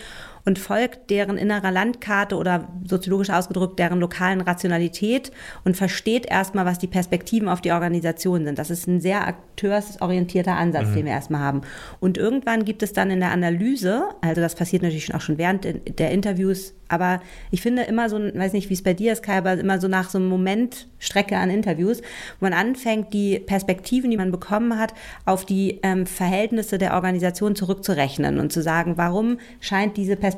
und 0.44 0.58
folgt 0.58 1.10
deren 1.10 1.38
innerer 1.38 1.70
Landkarte 1.70 2.36
oder 2.36 2.68
soziologisch 2.84 3.30
ausgedrückt 3.30 3.78
deren 3.78 4.00
lokalen 4.00 4.40
Rationalität 4.40 5.32
und 5.64 5.76
versteht 5.76 6.26
erstmal, 6.26 6.66
was 6.66 6.78
die 6.78 6.86
Perspektiven 6.86 7.48
auf 7.48 7.60
die 7.60 7.72
Organisation 7.72 8.44
sind. 8.44 8.58
Das 8.58 8.70
ist 8.70 8.86
ein 8.86 9.00
sehr 9.00 9.26
akteursorientierter 9.26 10.56
Ansatz, 10.56 10.88
mhm. 10.88 10.94
den 10.94 11.04
wir 11.06 11.12
erstmal 11.12 11.40
haben. 11.40 11.62
Und 12.00 12.18
irgendwann 12.18 12.64
gibt 12.64 12.82
es 12.82 12.92
dann 12.92 13.10
in 13.10 13.20
der 13.20 13.30
Analyse, 13.30 14.04
also 14.20 14.40
das 14.40 14.54
passiert 14.54 14.82
natürlich 14.82 15.14
auch 15.14 15.20
schon 15.20 15.38
während 15.38 15.66
der 15.98 16.10
Interviews, 16.10 16.74
aber 16.88 17.22
ich 17.50 17.62
finde 17.62 17.82
immer 17.84 18.10
so, 18.10 18.18
weiß 18.18 18.52
nicht, 18.52 18.68
wie 18.68 18.74
es 18.74 18.82
bei 18.82 18.92
dir 18.92 19.14
ist, 19.14 19.22
Kai, 19.22 19.38
aber 19.38 19.54
immer 19.54 19.80
so 19.80 19.88
nach 19.88 20.10
so 20.10 20.18
einem 20.18 20.28
Moment 20.28 20.88
Strecke 20.98 21.38
an 21.38 21.48
Interviews, 21.48 22.02
wo 22.38 22.44
man 22.44 22.52
anfängt, 22.52 23.14
die 23.14 23.38
Perspektiven, 23.38 24.10
die 24.10 24.18
man 24.18 24.30
bekommen 24.30 24.78
hat, 24.78 24.92
auf 25.24 25.46
die 25.46 25.80
ähm, 25.82 26.04
Verhältnisse 26.04 26.76
der 26.76 26.92
Organisation 26.92 27.56
zurückzurechnen 27.56 28.38
und 28.38 28.52
zu 28.52 28.62
sagen, 28.62 28.98
warum 28.98 29.38
scheint 29.60 29.96
diese 29.96 30.16
Perspektive 30.16 30.31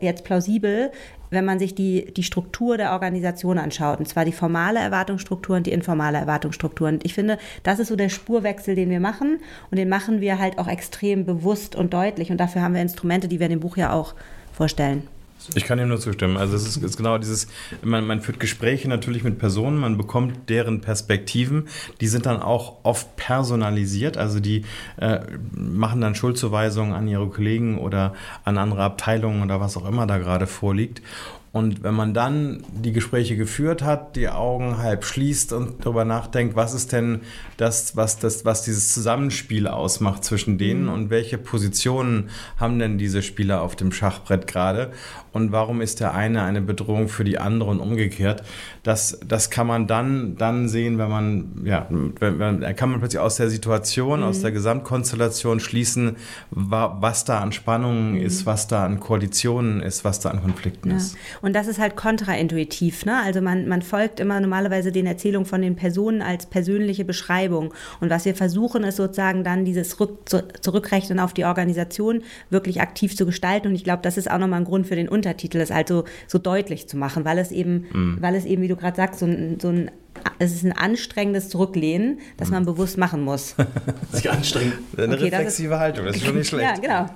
jetzt 0.00 0.24
plausibel, 0.24 0.90
wenn 1.30 1.44
man 1.44 1.58
sich 1.58 1.74
die, 1.74 2.12
die 2.12 2.22
Struktur 2.22 2.76
der 2.76 2.92
Organisation 2.92 3.58
anschaut, 3.58 3.98
und 3.98 4.06
zwar 4.06 4.24
die 4.24 4.32
formale 4.32 4.80
Erwartungsstruktur 4.80 5.56
und 5.56 5.66
die 5.66 5.72
informale 5.72 6.18
Erwartungsstruktur. 6.18 6.88
Und 6.88 7.04
ich 7.04 7.14
finde, 7.14 7.38
das 7.62 7.78
ist 7.78 7.88
so 7.88 7.96
der 7.96 8.08
Spurwechsel, 8.08 8.74
den 8.74 8.90
wir 8.90 9.00
machen 9.00 9.40
und 9.70 9.78
den 9.78 9.88
machen 9.88 10.20
wir 10.20 10.38
halt 10.38 10.58
auch 10.58 10.68
extrem 10.68 11.24
bewusst 11.24 11.76
und 11.76 11.92
deutlich 11.92 12.30
und 12.30 12.38
dafür 12.38 12.62
haben 12.62 12.74
wir 12.74 12.82
Instrumente, 12.82 13.28
die 13.28 13.38
wir 13.38 13.46
in 13.46 13.52
dem 13.52 13.60
Buch 13.60 13.76
ja 13.76 13.92
auch 13.92 14.14
vorstellen. 14.52 15.06
Ich 15.54 15.64
kann 15.64 15.78
ihm 15.78 15.88
nur 15.88 16.00
zustimmen. 16.00 16.36
Also 16.36 16.56
es 16.56 16.66
ist, 16.66 16.82
ist 16.82 16.96
genau 16.96 17.18
dieses, 17.18 17.48
man, 17.82 18.06
man, 18.06 18.20
führt 18.20 18.40
Gespräche 18.40 18.88
natürlich 18.88 19.24
mit 19.24 19.38
Personen, 19.38 19.78
man 19.78 19.96
bekommt 19.96 20.48
deren 20.48 20.80
Perspektiven, 20.80 21.68
die 22.00 22.08
sind 22.08 22.26
dann 22.26 22.40
auch 22.40 22.76
oft 22.82 23.16
personalisiert, 23.16 24.16
also 24.16 24.40
die 24.40 24.64
äh, 24.98 25.20
machen 25.52 26.00
dann 26.00 26.14
Schuldzuweisungen 26.14 26.92
an 26.92 27.08
ihre 27.08 27.28
Kollegen 27.28 27.78
oder 27.78 28.14
an 28.44 28.58
andere 28.58 28.82
Abteilungen 28.82 29.42
oder 29.42 29.60
was 29.60 29.76
auch 29.76 29.88
immer 29.88 30.06
da 30.06 30.18
gerade 30.18 30.46
vorliegt. 30.46 31.02
Und 31.50 31.82
wenn 31.82 31.94
man 31.94 32.12
dann 32.12 32.62
die 32.72 32.92
Gespräche 32.92 33.36
geführt 33.36 33.82
hat, 33.82 34.16
die 34.16 34.28
Augen 34.28 34.78
halb 34.78 35.04
schließt 35.04 35.52
und 35.54 35.84
darüber 35.84 36.04
nachdenkt, 36.04 36.56
was 36.56 36.74
ist 36.74 36.92
denn 36.92 37.22
das, 37.56 37.96
was, 37.96 38.18
das, 38.18 38.44
was 38.44 38.62
dieses 38.62 38.92
Zusammenspiel 38.92 39.66
ausmacht 39.66 40.24
zwischen 40.24 40.58
denen 40.58 40.84
mhm. 40.84 40.92
und 40.92 41.10
welche 41.10 41.38
Positionen 41.38 42.28
haben 42.58 42.78
denn 42.78 42.98
diese 42.98 43.22
Spieler 43.22 43.62
auf 43.62 43.76
dem 43.76 43.92
Schachbrett 43.92 44.46
gerade 44.46 44.92
und 45.32 45.52
warum 45.52 45.80
ist 45.80 46.00
der 46.00 46.14
eine 46.14 46.42
eine 46.42 46.60
Bedrohung 46.60 47.08
für 47.08 47.24
die 47.24 47.38
andere 47.38 47.70
und 47.70 47.80
umgekehrt, 47.80 48.42
das, 48.82 49.20
das 49.26 49.50
kann 49.50 49.66
man 49.66 49.86
dann, 49.86 50.36
dann 50.36 50.68
sehen, 50.68 50.98
wenn 50.98 51.10
man, 51.10 51.62
ja, 51.64 51.86
wenn, 51.90 52.38
wenn, 52.38 52.76
kann 52.76 52.90
man 52.90 53.00
plötzlich 53.00 53.20
aus 53.20 53.36
der 53.36 53.48
Situation, 53.48 54.20
mhm. 54.20 54.26
aus 54.26 54.40
der 54.40 54.52
Gesamtkonstellation 54.52 55.60
schließen, 55.60 56.16
was 56.50 57.24
da 57.24 57.40
an 57.40 57.52
Spannungen 57.52 58.12
mhm. 58.14 58.20
ist, 58.20 58.46
was 58.46 58.66
da 58.66 58.84
an 58.84 59.00
Koalitionen 59.00 59.80
ist, 59.80 60.04
was 60.04 60.20
da 60.20 60.30
an 60.30 60.42
Konflikten 60.42 60.90
ja. 60.90 60.96
ist. 60.96 61.16
Und 61.42 61.54
das 61.54 61.66
ist 61.66 61.78
halt 61.78 61.96
kontraintuitiv. 61.96 63.04
Ne? 63.04 63.20
Also 63.22 63.40
man, 63.40 63.68
man 63.68 63.82
folgt 63.82 64.20
immer 64.20 64.40
normalerweise 64.40 64.92
den 64.92 65.06
Erzählungen 65.06 65.46
von 65.46 65.62
den 65.62 65.76
Personen 65.76 66.22
als 66.22 66.46
persönliche 66.46 67.04
Beschreibung. 67.04 67.72
Und 68.00 68.10
was 68.10 68.24
wir 68.24 68.34
versuchen, 68.34 68.84
ist 68.84 68.96
sozusagen 68.96 69.44
dann 69.44 69.64
dieses 69.64 69.98
Rück, 70.00 70.28
Zurückrechnen 70.60 71.20
auf 71.20 71.32
die 71.32 71.44
Organisation 71.44 72.22
wirklich 72.50 72.80
aktiv 72.80 73.16
zu 73.16 73.26
gestalten. 73.26 73.68
Und 73.68 73.74
ich 73.74 73.84
glaube, 73.84 74.02
das 74.02 74.16
ist 74.16 74.30
auch 74.30 74.38
nochmal 74.38 74.60
ein 74.60 74.64
Grund 74.64 74.86
für 74.86 74.96
den 74.96 75.08
Untertitel, 75.08 75.58
es 75.58 75.70
also 75.70 76.04
so 76.26 76.38
deutlich 76.38 76.88
zu 76.88 76.96
machen, 76.96 77.24
weil 77.24 77.38
es 77.38 77.50
eben, 77.50 77.86
mhm. 77.92 78.18
weil 78.20 78.34
es 78.34 78.44
eben, 78.44 78.62
wie 78.62 78.68
du 78.68 78.76
gerade 78.76 78.96
sagst, 78.96 79.20
so 79.20 79.26
ein, 79.26 79.58
so 79.60 79.68
ein 79.68 79.90
es 80.38 80.52
ist 80.52 80.64
ein 80.64 80.72
anstrengendes 80.72 81.48
Zurücklehnen, 81.48 82.18
das 82.36 82.50
man 82.50 82.62
mhm. 82.62 82.66
bewusst 82.66 82.98
machen 82.98 83.22
muss. 83.22 83.54
Sich 84.12 84.30
anstrengen. 84.30 84.72
Eine 84.96 85.14
okay, 85.14 85.24
reflexive 85.24 85.74
ist, 85.74 85.78
Haltung, 85.78 86.06
das 86.06 86.16
ist 86.16 86.24
schon 86.24 86.36
nicht 86.38 86.48
schlecht. 86.48 86.82
Ja, 86.84 87.04
genau. 87.04 87.10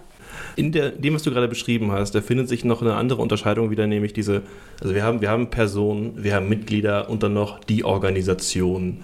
In 0.57 0.73
der, 0.73 0.91
dem, 0.91 1.15
was 1.15 1.23
du 1.23 1.31
gerade 1.31 1.49
beschrieben 1.49 1.93
hast, 1.93 2.15
da 2.15 2.21
findet 2.21 2.49
sich 2.49 2.65
noch 2.65 2.83
eine 2.83 2.95
andere 2.95 3.23
Unterscheidung 3.23 3.71
wieder, 3.71 3.87
nämlich 3.87 4.12
diese, 4.12 4.43
also 4.81 4.95
wir 4.95 5.03
haben, 5.03 5.21
wir 5.21 5.31
haben 5.31 5.51
Personen, 5.51 6.23
wir 6.23 6.35
haben 6.35 6.49
Mitglieder 6.49 7.09
und 7.11 7.23
dann 7.23 7.35
noch 7.35 7.61
die 7.61 7.85
Organisation. 7.85 8.99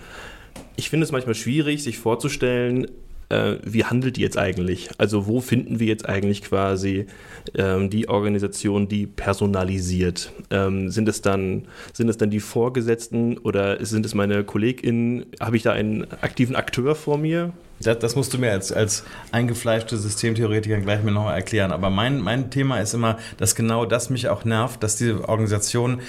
Ich 0.77 0.91
finde 0.91 1.05
es 1.05 1.13
manchmal 1.13 1.35
schwierig, 1.35 1.83
sich 1.83 1.99
vorzustellen, 1.99 2.87
äh, 3.29 3.57
wie 3.63 3.85
handelt 3.85 4.17
die 4.17 4.23
jetzt 4.23 4.39
eigentlich? 4.39 4.89
Also 4.99 5.27
wo 5.27 5.41
finden 5.41 5.81
wir 5.81 5.87
jetzt 5.87 6.09
eigentlich 6.09 6.43
quasi 6.43 7.07
ähm, 7.55 7.91
die 7.91 8.09
Organisation, 8.09 8.89
die 8.89 9.07
personalisiert? 9.07 10.33
Ähm, 10.51 10.91
sind, 10.91 11.09
es 11.09 11.21
dann, 11.23 11.67
sind 11.93 12.09
es 12.09 12.17
dann 12.17 12.31
die 12.31 12.41
Vorgesetzten 12.41 13.39
oder 13.39 13.85
sind 13.85 14.07
es 14.07 14.15
meine 14.15 14.45
KollegInnen? 14.45 15.27
Habe 15.41 15.57
ich 15.57 15.63
da 15.63 15.73
einen 15.73 16.11
aktiven 16.23 16.57
Akteur 16.57 16.95
vor 16.95 17.19
mir? 17.19 17.53
Das, 17.81 17.99
das, 18.01 18.17
musst 18.17 18.35
du 18.35 18.39
mir 18.39 18.51
als, 18.51 18.73
als 18.73 19.05
eingefleischte 19.31 19.97
Systemtheoretiker 19.97 20.81
gleich 20.81 21.03
mir 21.05 21.13
nochmal 21.13 21.37
erklären. 21.37 21.71
Aber 21.71 21.91
mein, 21.91 22.21
mein 22.21 22.51
Thema 22.51 22.81
ist 22.81 22.95
immer, 22.95 23.19
dass 23.37 23.55
genau 23.55 23.85
das 23.85 24.11
mich 24.11 24.29
auch 24.29 24.45
nervt, 24.45 24.83
dass 24.83 24.97
diese 24.97 25.29
Organisation 25.29 26.01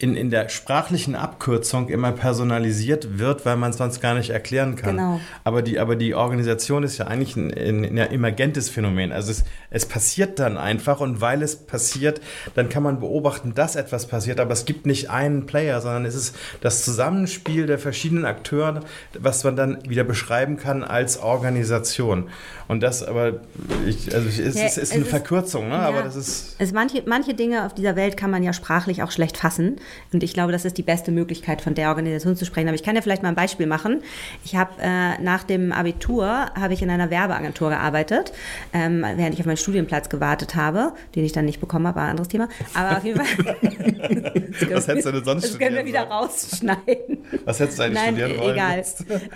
in, 0.00 0.14
in 0.14 0.30
der 0.30 0.48
sprachlichen 0.48 1.16
Abkürzung 1.16 1.88
immer 1.88 2.12
personalisiert 2.12 3.18
wird, 3.18 3.44
weil 3.44 3.56
man 3.56 3.70
es 3.70 3.78
sonst 3.78 4.00
gar 4.00 4.14
nicht 4.14 4.30
erklären 4.30 4.76
kann. 4.76 4.96
Genau. 4.96 5.20
Aber, 5.42 5.60
die, 5.60 5.80
aber 5.80 5.96
die 5.96 6.14
Organisation 6.14 6.84
ist 6.84 6.98
ja 6.98 7.08
eigentlich 7.08 7.34
ein, 7.34 7.52
ein, 7.52 7.84
ein 7.84 8.12
emergentes 8.12 8.68
Phänomen. 8.68 9.10
Also 9.10 9.32
es, 9.32 9.44
es 9.70 9.86
passiert 9.86 10.38
dann 10.38 10.56
einfach 10.56 11.00
und 11.00 11.20
weil 11.20 11.42
es 11.42 11.56
passiert, 11.56 12.20
dann 12.54 12.68
kann 12.68 12.84
man 12.84 13.00
beobachten, 13.00 13.54
dass 13.54 13.74
etwas 13.74 14.06
passiert, 14.06 14.38
aber 14.38 14.52
es 14.52 14.66
gibt 14.66 14.86
nicht 14.86 15.10
einen 15.10 15.46
Player, 15.46 15.80
sondern 15.80 16.04
es 16.04 16.14
ist 16.14 16.36
das 16.60 16.84
Zusammenspiel 16.84 17.66
der 17.66 17.80
verschiedenen 17.80 18.24
Akteure, 18.24 18.84
was 19.18 19.42
man 19.42 19.56
dann 19.56 19.78
wieder 19.88 20.04
beschreiben 20.04 20.58
kann 20.58 20.84
als 20.84 21.18
Organisation. 21.20 22.28
Und 22.68 22.82
das 22.84 23.02
aber, 23.02 23.40
ich, 23.86 24.14
also 24.14 24.28
es, 24.28 24.36
ja, 24.38 24.44
ist, 24.44 24.54
es 24.54 24.76
ist 24.76 24.92
eine 24.92 25.02
ist, 25.02 25.10
Verkürzung, 25.10 25.68
ne? 25.68 25.74
Ja, 25.74 25.88
aber 25.88 26.02
das 26.02 26.14
ist... 26.14 26.54
Es 26.58 26.72
manche, 26.72 27.02
manche 27.06 27.34
Dinge 27.34 27.66
auf 27.66 27.74
dieser 27.74 27.96
Welt 27.96 28.16
kann 28.16 28.30
man 28.30 28.44
ja 28.44 28.52
sprachlich 28.52 29.02
auch 29.02 29.10
schlecht 29.10 29.38
fassen. 29.38 29.80
Und 30.12 30.22
ich 30.22 30.34
glaube, 30.34 30.52
das 30.52 30.64
ist 30.64 30.78
die 30.78 30.82
beste 30.82 31.10
Möglichkeit, 31.10 31.60
von 31.60 31.74
der 31.74 31.88
Organisation 31.88 32.36
zu 32.36 32.44
sprechen. 32.44 32.68
Aber 32.68 32.74
ich 32.74 32.82
kann 32.82 32.96
ja 32.96 33.02
vielleicht 33.02 33.22
mal 33.22 33.30
ein 33.30 33.34
Beispiel 33.34 33.66
machen. 33.66 34.02
Ich 34.44 34.56
habe 34.56 34.72
äh, 34.80 35.20
nach 35.20 35.44
dem 35.44 35.72
Abitur 35.72 36.26
habe 36.26 36.74
ich 36.74 36.82
in 36.82 36.90
einer 36.90 37.10
Werbeagentur 37.10 37.70
gearbeitet, 37.70 38.32
ähm, 38.72 39.02
während 39.02 39.34
ich 39.34 39.40
auf 39.40 39.46
meinen 39.46 39.56
Studienplatz 39.56 40.08
gewartet 40.08 40.54
habe, 40.54 40.92
den 41.14 41.24
ich 41.24 41.32
dann 41.32 41.44
nicht 41.44 41.60
bekommen 41.60 41.86
habe, 41.86 41.96
war 41.96 42.04
ein 42.04 42.10
anderes 42.10 42.28
Thema. 42.28 42.48
Aber 42.74 42.98
auf 42.98 43.04
jeden 43.04 43.24
Fall. 43.24 43.56
Was 44.72 44.88
hättest 44.88 45.06
du 45.06 45.12
denn 45.12 45.24
sonst 45.24 45.44
Das 45.44 45.58
können 45.58 45.76
wir 45.76 45.84
wieder 45.84 46.02
rausschneiden. 46.02 47.18
Was 47.44 47.60
hättest 47.60 47.78
du 47.78 47.82
eigentlich 47.84 47.94
Nein, 47.94 48.16
studieren 48.16 48.40
wollen? 48.40 48.54
Egal. 48.54 48.84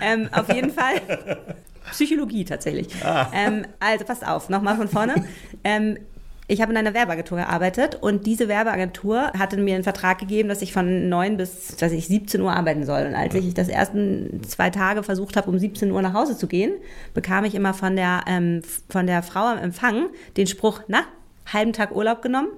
Ähm, 0.01 0.29
auf 0.31 0.53
jeden 0.53 0.71
Fall. 0.71 1.01
Psychologie 1.91 2.45
tatsächlich. 2.45 2.87
Ah. 3.03 3.29
Ähm, 3.33 3.65
also 3.79 4.05
passt 4.05 4.25
auf, 4.25 4.49
nochmal 4.49 4.77
von 4.77 4.87
vorne. 4.87 5.25
Ähm, 5.63 5.97
ich 6.47 6.61
habe 6.61 6.71
in 6.71 6.77
einer 6.77 6.93
Werbeagentur 6.93 7.37
gearbeitet 7.37 7.97
und 8.01 8.25
diese 8.25 8.49
Werbeagentur 8.49 9.31
hatte 9.37 9.57
mir 9.57 9.75
einen 9.75 9.83
Vertrag 9.83 10.19
gegeben, 10.19 10.49
dass 10.49 10.61
ich 10.61 10.73
von 10.73 11.07
9 11.07 11.37
bis 11.37 11.77
dass 11.77 11.93
ich 11.93 12.07
17 12.07 12.41
Uhr 12.41 12.51
arbeiten 12.51 12.85
soll. 12.85 13.05
Und 13.05 13.15
als 13.15 13.33
ich 13.33 13.53
das 13.53 13.69
ersten 13.69 14.41
zwei 14.43 14.69
Tage 14.69 15.03
versucht 15.03 15.37
habe, 15.37 15.49
um 15.49 15.57
17 15.57 15.89
Uhr 15.91 16.01
nach 16.01 16.13
Hause 16.13 16.37
zu 16.37 16.47
gehen, 16.47 16.73
bekam 17.13 17.45
ich 17.45 17.55
immer 17.55 17.73
von 17.73 17.95
der, 17.95 18.23
ähm, 18.27 18.61
von 18.89 19.07
der 19.07 19.23
Frau 19.23 19.45
am 19.45 19.57
Empfang 19.57 20.07
den 20.35 20.47
Spruch, 20.47 20.81
na, 20.87 21.03
halben 21.51 21.71
Tag 21.71 21.95
Urlaub 21.95 22.21
genommen. 22.21 22.49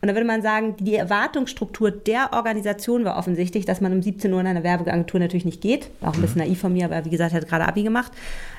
Und 0.00 0.08
da 0.08 0.14
würde 0.14 0.26
man 0.26 0.40
sagen, 0.40 0.76
die 0.78 0.94
Erwartungsstruktur 0.94 1.90
der 1.90 2.32
Organisation 2.32 3.04
war 3.04 3.18
offensichtlich, 3.18 3.64
dass 3.66 3.80
man 3.80 3.92
um 3.92 4.02
17 4.02 4.32
Uhr 4.32 4.40
in 4.40 4.46
einer 4.46 4.62
Werbeagentur 4.62 5.20
natürlich 5.20 5.44
nicht 5.44 5.60
geht. 5.60 5.90
War 6.00 6.10
auch 6.10 6.14
ein 6.14 6.22
bisschen 6.22 6.40
mhm. 6.40 6.48
naiv 6.48 6.60
von 6.60 6.72
mir, 6.72 6.86
aber 6.86 7.04
wie 7.04 7.10
gesagt, 7.10 7.34
hat 7.34 7.48
gerade 7.48 7.66
Abi 7.66 7.82
gemacht. 7.82 8.12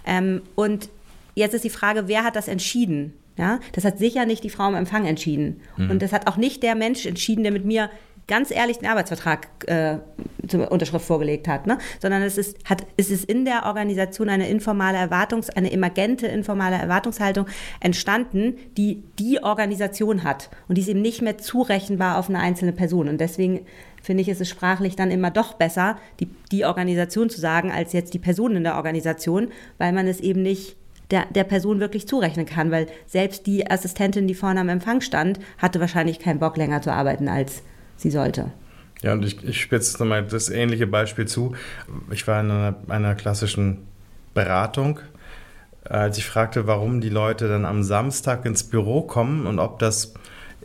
Ähm, 0.06 0.42
und 0.56 0.90
jetzt 1.34 1.56
ist 1.56 1.64
die 1.64 1.70
Frage, 1.70 2.08
wer 2.08 2.24
hat 2.24 2.36
das 2.36 2.48
entschieden? 2.48 3.14
Ja, 3.38 3.60
das 3.74 3.86
hat 3.86 4.00
sicher 4.00 4.26
nicht 4.26 4.44
die 4.44 4.50
Frau 4.50 4.64
am 4.64 4.76
Empfang 4.76 5.06
entschieden. 5.06 5.62
Mhm. 5.78 5.92
Und 5.92 6.02
das 6.02 6.12
hat 6.12 6.28
auch 6.28 6.38
nicht 6.38 6.64
der 6.64 6.76
Mensch 6.76 7.06
entschieden, 7.06 7.44
der 7.44 7.52
mit 7.52 7.66
mir 7.66 7.90
ganz 8.28 8.52
ehrlich 8.52 8.80
den 8.80 8.90
Arbeitsvertrag 8.90 9.48
äh, 9.68 9.98
zur 10.48 10.72
Unterschrift 10.72 11.06
vorgelegt 11.06 11.48
hat, 11.48 11.66
ne? 11.66 11.78
sondern 12.00 12.22
es 12.22 12.38
ist, 12.38 12.58
hat, 12.70 12.86
es 12.98 13.10
ist 13.10 13.26
in 13.26 13.46
der 13.46 13.66
Organisation 13.66 14.30
eine 14.30 14.50
informale 14.50 14.98
Erwartungs-, 14.98 15.50
eine 15.50 15.72
emergente 15.72 16.28
informale 16.28 16.76
Erwartungshaltung 16.76 17.48
entstanden, 17.80 18.56
die 18.78 19.04
die 19.18 19.42
Organisation 19.42 20.24
hat. 20.24 20.50
Und 20.68 20.78
die 20.78 20.82
ist 20.82 20.90
eben 20.90 21.02
nicht 21.02 21.22
mehr 21.22 21.38
zurechenbar 21.38 22.18
auf 22.18 22.30
eine 22.30 22.40
einzelne 22.40 22.74
Person. 22.74 23.08
Und 23.08 23.22
deswegen 23.22 23.62
finde 24.02 24.22
ich, 24.22 24.30
ist 24.30 24.42
es 24.42 24.50
sprachlich 24.50 24.96
dann 24.96 25.12
immer 25.12 25.32
doch 25.32 25.54
besser, 25.54 25.98
die, 26.20 26.28
die 26.52 26.66
Organisation 26.66 27.30
zu 27.30 27.40
sagen, 27.40 27.72
als 27.72 27.94
jetzt 27.94 28.14
die 28.14 28.20
Person 28.20 28.56
in 28.56 28.64
der 28.64 28.76
Organisation, 28.76 29.50
weil 29.78 29.94
man 29.94 30.08
es 30.08 30.20
eben 30.20 30.42
nicht 30.42 30.76
der, 31.12 31.26
der 31.26 31.44
Person 31.44 31.80
wirklich 31.80 32.08
zurechnen 32.08 32.46
kann, 32.46 32.72
weil 32.72 32.88
selbst 33.06 33.48
die 33.48 33.70
Assistentin, 33.70 34.28
die 34.28 34.36
vorne 34.36 34.60
am 34.60 34.70
Empfang 34.70 35.02
stand, 35.02 35.40
hatte 35.58 35.80
wahrscheinlich 35.80 36.20
keinen 36.20 36.40
Bock 36.40 36.58
länger 36.58 36.82
zu 36.82 36.92
arbeiten, 36.92 37.28
als 37.28 37.64
sie 37.96 38.12
sollte. 38.12 38.52
Ja, 39.02 39.14
und 39.14 39.24
ich, 39.24 39.44
ich 39.44 39.62
spitze 39.62 40.00
nochmal 40.00 40.24
das 40.24 40.50
ähnliche 40.50 40.88
Beispiel 40.88 41.26
zu. 41.26 41.56
Ich 42.12 42.28
war 42.28 42.42
in 42.42 42.52
einer, 42.52 42.76
einer 42.88 43.16
klassischen 43.16 43.88
Beratung, 44.34 45.00
als 45.84 46.18
ich 46.18 46.26
fragte, 46.26 46.68
warum 46.68 47.00
die 47.00 47.10
Leute 47.10 47.48
dann 47.48 47.66
am 47.66 47.84
Samstag 47.84 48.46
ins 48.46 48.64
Büro 48.64 49.04
kommen 49.04 49.46
und 49.46 49.60
ob 49.60 49.80
das 49.80 50.14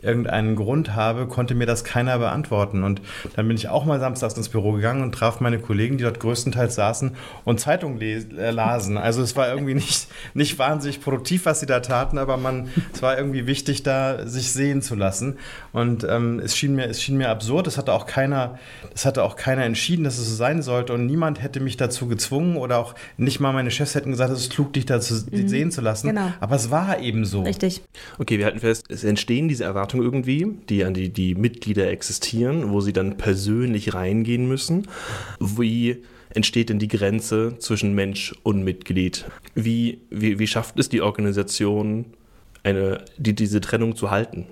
irgendeinen 0.03 0.55
Grund 0.55 0.95
habe, 0.95 1.27
konnte 1.27 1.55
mir 1.55 1.65
das 1.65 1.83
keiner 1.83 2.17
beantworten. 2.19 2.83
Und 2.83 3.01
dann 3.35 3.47
bin 3.47 3.57
ich 3.57 3.69
auch 3.69 3.85
mal 3.85 3.99
samstags 3.99 4.35
ins 4.35 4.49
Büro 4.49 4.73
gegangen 4.73 5.01
und 5.03 5.13
traf 5.13 5.39
meine 5.39 5.59
Kollegen, 5.59 5.97
die 5.97 6.03
dort 6.03 6.19
größtenteils 6.19 6.75
saßen 6.75 7.15
und 7.45 7.59
Zeitung 7.59 7.99
äh, 8.01 8.51
lasen. 8.51 8.97
Also 8.97 9.21
es 9.21 9.35
war 9.35 9.49
irgendwie 9.49 9.73
nicht, 9.75 10.07
nicht 10.33 10.59
wahnsinnig 10.59 11.01
produktiv, 11.01 11.45
was 11.45 11.59
sie 11.59 11.65
da 11.65 11.79
taten, 11.79 12.17
aber 12.17 12.37
man, 12.37 12.69
es 12.93 13.01
war 13.01 13.17
irgendwie 13.17 13.47
wichtig, 13.47 13.83
da 13.83 14.27
sich 14.27 14.51
sehen 14.51 14.81
zu 14.81 14.95
lassen. 14.95 15.37
Und 15.71 16.05
ähm, 16.09 16.39
es, 16.39 16.57
schien 16.57 16.75
mir, 16.75 16.87
es 16.87 17.01
schien 17.01 17.17
mir 17.17 17.29
absurd. 17.29 17.67
Es 17.67 17.77
hatte 17.77 17.93
auch 17.93 18.05
keiner, 18.05 18.59
das 18.91 19.05
hatte 19.05 19.23
auch 19.23 19.35
keiner 19.35 19.63
entschieden, 19.63 20.03
dass 20.03 20.17
es 20.17 20.29
so 20.29 20.35
sein 20.35 20.61
sollte. 20.61 20.93
Und 20.93 21.05
niemand 21.05 21.41
hätte 21.41 21.59
mich 21.59 21.77
dazu 21.77 22.07
gezwungen 22.07 22.57
oder 22.57 22.77
auch 22.77 22.95
nicht 23.17 23.39
mal 23.39 23.53
meine 23.53 23.71
Chefs 23.71 23.95
hätten 23.95 24.11
gesagt, 24.11 24.31
es 24.31 24.41
ist 24.41 24.51
klug, 24.51 24.73
dich 24.73 24.85
dazu 24.85 25.13
mhm. 25.13 25.47
sehen 25.47 25.71
zu 25.71 25.81
lassen. 25.81 26.07
Genau. 26.07 26.31
Aber 26.39 26.55
es 26.55 26.71
war 26.71 26.99
eben 26.99 27.25
so. 27.25 27.43
Richtig. 27.43 27.81
Okay, 28.19 28.37
wir 28.37 28.45
halten 28.45 28.59
fest, 28.59 28.85
es 28.89 29.03
entstehen 29.03 29.47
diese 29.47 29.63
Erwartungen 29.63 29.92
Beratung 29.93 30.01
irgendwie, 30.01 30.57
die 30.69 30.83
an 30.83 30.93
die, 30.93 31.09
die 31.09 31.35
Mitglieder 31.35 31.89
existieren, 31.89 32.71
wo 32.71 32.81
sie 32.81 32.93
dann 32.93 33.17
persönlich 33.17 33.93
reingehen 33.93 34.47
müssen. 34.47 34.87
Wie 35.39 36.03
entsteht 36.33 36.69
denn 36.69 36.79
die 36.79 36.87
Grenze 36.87 37.55
zwischen 37.59 37.93
Mensch 37.93 38.33
und 38.43 38.63
Mitglied? 38.63 39.25
Wie, 39.55 39.99
wie, 40.09 40.39
wie 40.39 40.47
schafft 40.47 40.79
es 40.79 40.89
die 40.89 41.01
Organisation, 41.01 42.05
eine, 42.63 43.03
die, 43.17 43.35
diese 43.35 43.61
Trennung 43.61 43.95
zu 43.95 44.09
halten? 44.09 44.45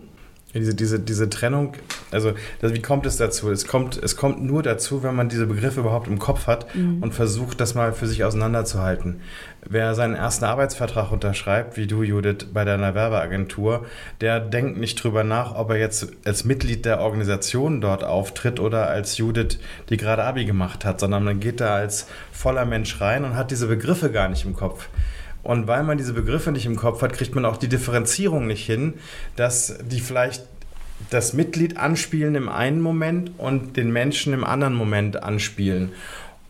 Diese, 0.54 0.76
diese, 0.76 1.00
diese 1.00 1.30
Trennung, 1.30 1.74
also 2.12 2.34
das, 2.60 2.74
wie 2.74 2.82
kommt 2.82 3.06
es 3.06 3.16
dazu? 3.16 3.50
Es 3.50 3.68
kommt, 3.68 3.98
es 4.04 4.18
kommt 4.18 4.44
nur 4.44 4.62
dazu, 4.62 5.02
wenn 5.02 5.16
man 5.16 5.30
diese 5.30 5.48
Begriffe 5.48 5.80
überhaupt 5.80 6.08
im 6.08 6.20
Kopf 6.20 6.46
hat 6.46 6.76
mhm. 6.76 7.02
und 7.02 7.14
versucht, 7.14 7.62
das 7.62 7.74
mal 7.74 7.94
für 7.94 8.06
sich 8.06 8.26
auseinanderzuhalten. 8.26 9.22
Wer 9.64 9.94
seinen 9.94 10.16
ersten 10.16 10.46
Arbeitsvertrag 10.46 11.12
unterschreibt, 11.12 11.78
wie 11.78 11.86
du, 11.86 12.02
Judith, 12.02 12.48
bei 12.52 12.66
deiner 12.66 12.96
Werbeagentur, 12.96 13.86
der 14.20 14.40
denkt 14.40 14.80
nicht 14.80 15.02
drüber 15.02 15.24
nach, 15.24 15.56
ob 15.56 15.70
er 15.70 15.78
jetzt 15.78 16.08
als 16.26 16.46
Mitglied 16.46 16.84
der 16.84 17.00
Organisation 17.00 17.80
dort 17.80 18.04
auftritt 18.04 18.60
oder 18.60 18.90
als 18.90 19.18
Judith, 19.18 19.60
die 19.90 19.98
gerade 19.98 20.24
Abi 20.24 20.46
gemacht 20.46 20.84
hat, 20.84 21.00
sondern 21.00 21.24
man 21.24 21.40
geht 21.40 21.62
da 21.62 21.76
als 21.76 22.08
voller 22.32 22.66
Mensch 22.66 23.00
rein 23.02 23.24
und 23.24 23.36
hat 23.36 23.52
diese 23.52 23.68
Begriffe 23.68 24.12
gar 24.12 24.30
nicht 24.30 24.46
im 24.46 24.56
Kopf. 24.56 24.90
Und 25.44 25.68
weil 25.68 25.84
man 25.84 25.98
diese 25.98 26.14
Begriffe 26.14 26.52
nicht 26.52 26.66
im 26.66 26.76
Kopf 26.76 27.04
hat, 27.04 27.14
kriegt 27.14 27.36
man 27.36 27.46
auch 27.46 27.58
die 27.58 27.70
Differenzierung 27.70 28.48
nicht 28.48 28.66
hin, 28.66 28.96
dass 29.36 29.78
die 29.84 30.00
vielleicht 30.00 30.44
das 31.10 31.34
Mitglied 31.34 31.78
anspielen 31.78 32.36
im 32.36 32.50
einen 32.50 32.82
Moment 32.82 33.32
und 33.38 33.76
den 33.76 33.92
Menschen 33.92 34.34
im 34.34 34.44
anderen 34.44 34.74
Moment 34.76 35.24
anspielen. 35.24 35.92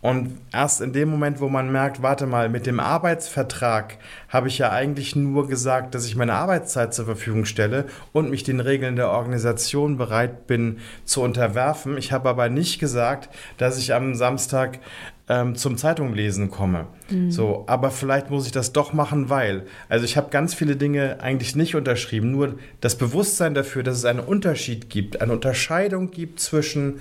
Und 0.02 0.36
erst 0.52 0.80
in 0.80 0.92
dem 0.92 1.08
Moment, 1.08 1.40
wo 1.40 1.48
man 1.48 1.70
merkt, 1.70 2.02
warte 2.02 2.26
mal, 2.26 2.48
mit 2.48 2.66
dem 2.66 2.80
Arbeitsvertrag 2.80 3.98
habe 4.28 4.48
ich 4.48 4.58
ja 4.58 4.70
eigentlich 4.70 5.14
nur 5.14 5.46
gesagt, 5.46 5.94
dass 5.94 6.06
ich 6.06 6.16
meine 6.16 6.34
Arbeitszeit 6.34 6.92
zur 6.92 7.04
Verfügung 7.04 7.44
stelle 7.44 7.86
und 8.12 8.28
mich 8.28 8.42
den 8.42 8.58
Regeln 8.58 8.96
der 8.96 9.10
Organisation 9.10 9.98
bereit 9.98 10.48
bin 10.48 10.78
zu 11.04 11.22
unterwerfen. 11.22 11.96
Ich 11.96 12.10
habe 12.10 12.28
aber 12.28 12.48
nicht 12.48 12.80
gesagt, 12.80 13.28
dass 13.58 13.78
ich 13.78 13.94
am 13.94 14.16
Samstag 14.16 14.80
ähm, 15.28 15.54
zum 15.54 15.76
Zeitunglesen 15.76 16.50
komme. 16.50 16.88
Mhm. 17.08 17.30
So, 17.30 17.62
aber 17.68 17.92
vielleicht 17.92 18.28
muss 18.28 18.46
ich 18.46 18.52
das 18.52 18.72
doch 18.72 18.92
machen, 18.92 19.30
weil. 19.30 19.66
Also 19.88 20.04
ich 20.04 20.16
habe 20.16 20.30
ganz 20.30 20.52
viele 20.52 20.74
Dinge 20.74 21.18
eigentlich 21.20 21.54
nicht 21.54 21.76
unterschrieben, 21.76 22.32
nur 22.32 22.56
das 22.80 22.96
Bewusstsein 22.98 23.54
dafür, 23.54 23.84
dass 23.84 23.98
es 23.98 24.04
einen 24.04 24.18
Unterschied 24.18 24.90
gibt, 24.90 25.22
eine 25.22 25.32
Unterscheidung 25.32 26.10
gibt 26.10 26.40
zwischen 26.40 26.98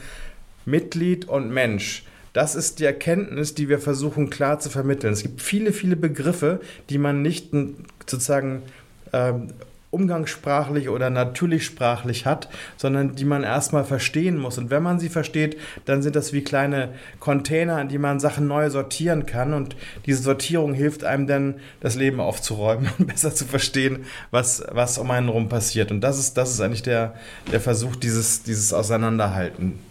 Mitglied 0.65 1.27
und 1.27 1.49
Mensch 1.49 2.03
das 2.33 2.55
ist 2.55 2.79
die 2.79 2.85
Erkenntnis, 2.85 3.55
die 3.55 3.67
wir 3.67 3.79
versuchen 3.79 4.29
klar 4.29 4.59
zu 4.59 4.69
vermitteln. 4.69 5.13
Es 5.13 5.21
gibt 5.21 5.41
viele, 5.41 5.73
viele 5.73 5.95
Begriffe, 5.95 6.61
die 6.89 6.97
man 6.97 7.21
nicht 7.21 7.51
sozusagen 8.07 8.63
ähm, 9.11 9.49
umgangssprachlich 9.91 10.87
oder 10.87 11.09
natürlich 11.09 11.65
sprachlich 11.65 12.25
hat, 12.25 12.47
sondern 12.77 13.15
die 13.15 13.25
man 13.25 13.43
erstmal 13.43 13.83
verstehen 13.83 14.37
muss. 14.37 14.57
Und 14.57 14.69
wenn 14.69 14.81
man 14.81 14.99
sie 14.99 15.09
versteht, 15.09 15.57
dann 15.83 16.01
sind 16.01 16.15
das 16.15 16.31
wie 16.31 16.43
kleine 16.43 16.93
Container, 17.19 17.81
in 17.81 17.89
die 17.89 17.97
man 17.97 18.21
Sachen 18.21 18.47
neu 18.47 18.69
sortieren 18.69 19.25
kann. 19.25 19.53
Und 19.53 19.75
diese 20.05 20.23
Sortierung 20.23 20.73
hilft 20.73 21.03
einem 21.03 21.27
dann, 21.27 21.55
das 21.81 21.95
Leben 21.95 22.21
aufzuräumen 22.21 22.89
und 22.97 23.07
besser 23.07 23.35
zu 23.35 23.43
verstehen, 23.43 24.05
was, 24.31 24.63
was 24.71 24.97
um 24.97 25.11
einen 25.11 25.27
herum 25.27 25.49
passiert. 25.49 25.91
Und 25.91 25.99
das 25.99 26.17
ist, 26.17 26.37
das 26.37 26.51
ist 26.51 26.61
eigentlich 26.61 26.83
der, 26.83 27.13
der 27.51 27.59
Versuch, 27.59 27.97
dieses, 27.97 28.43
dieses 28.43 28.71
Auseinanderhalten 28.71 29.90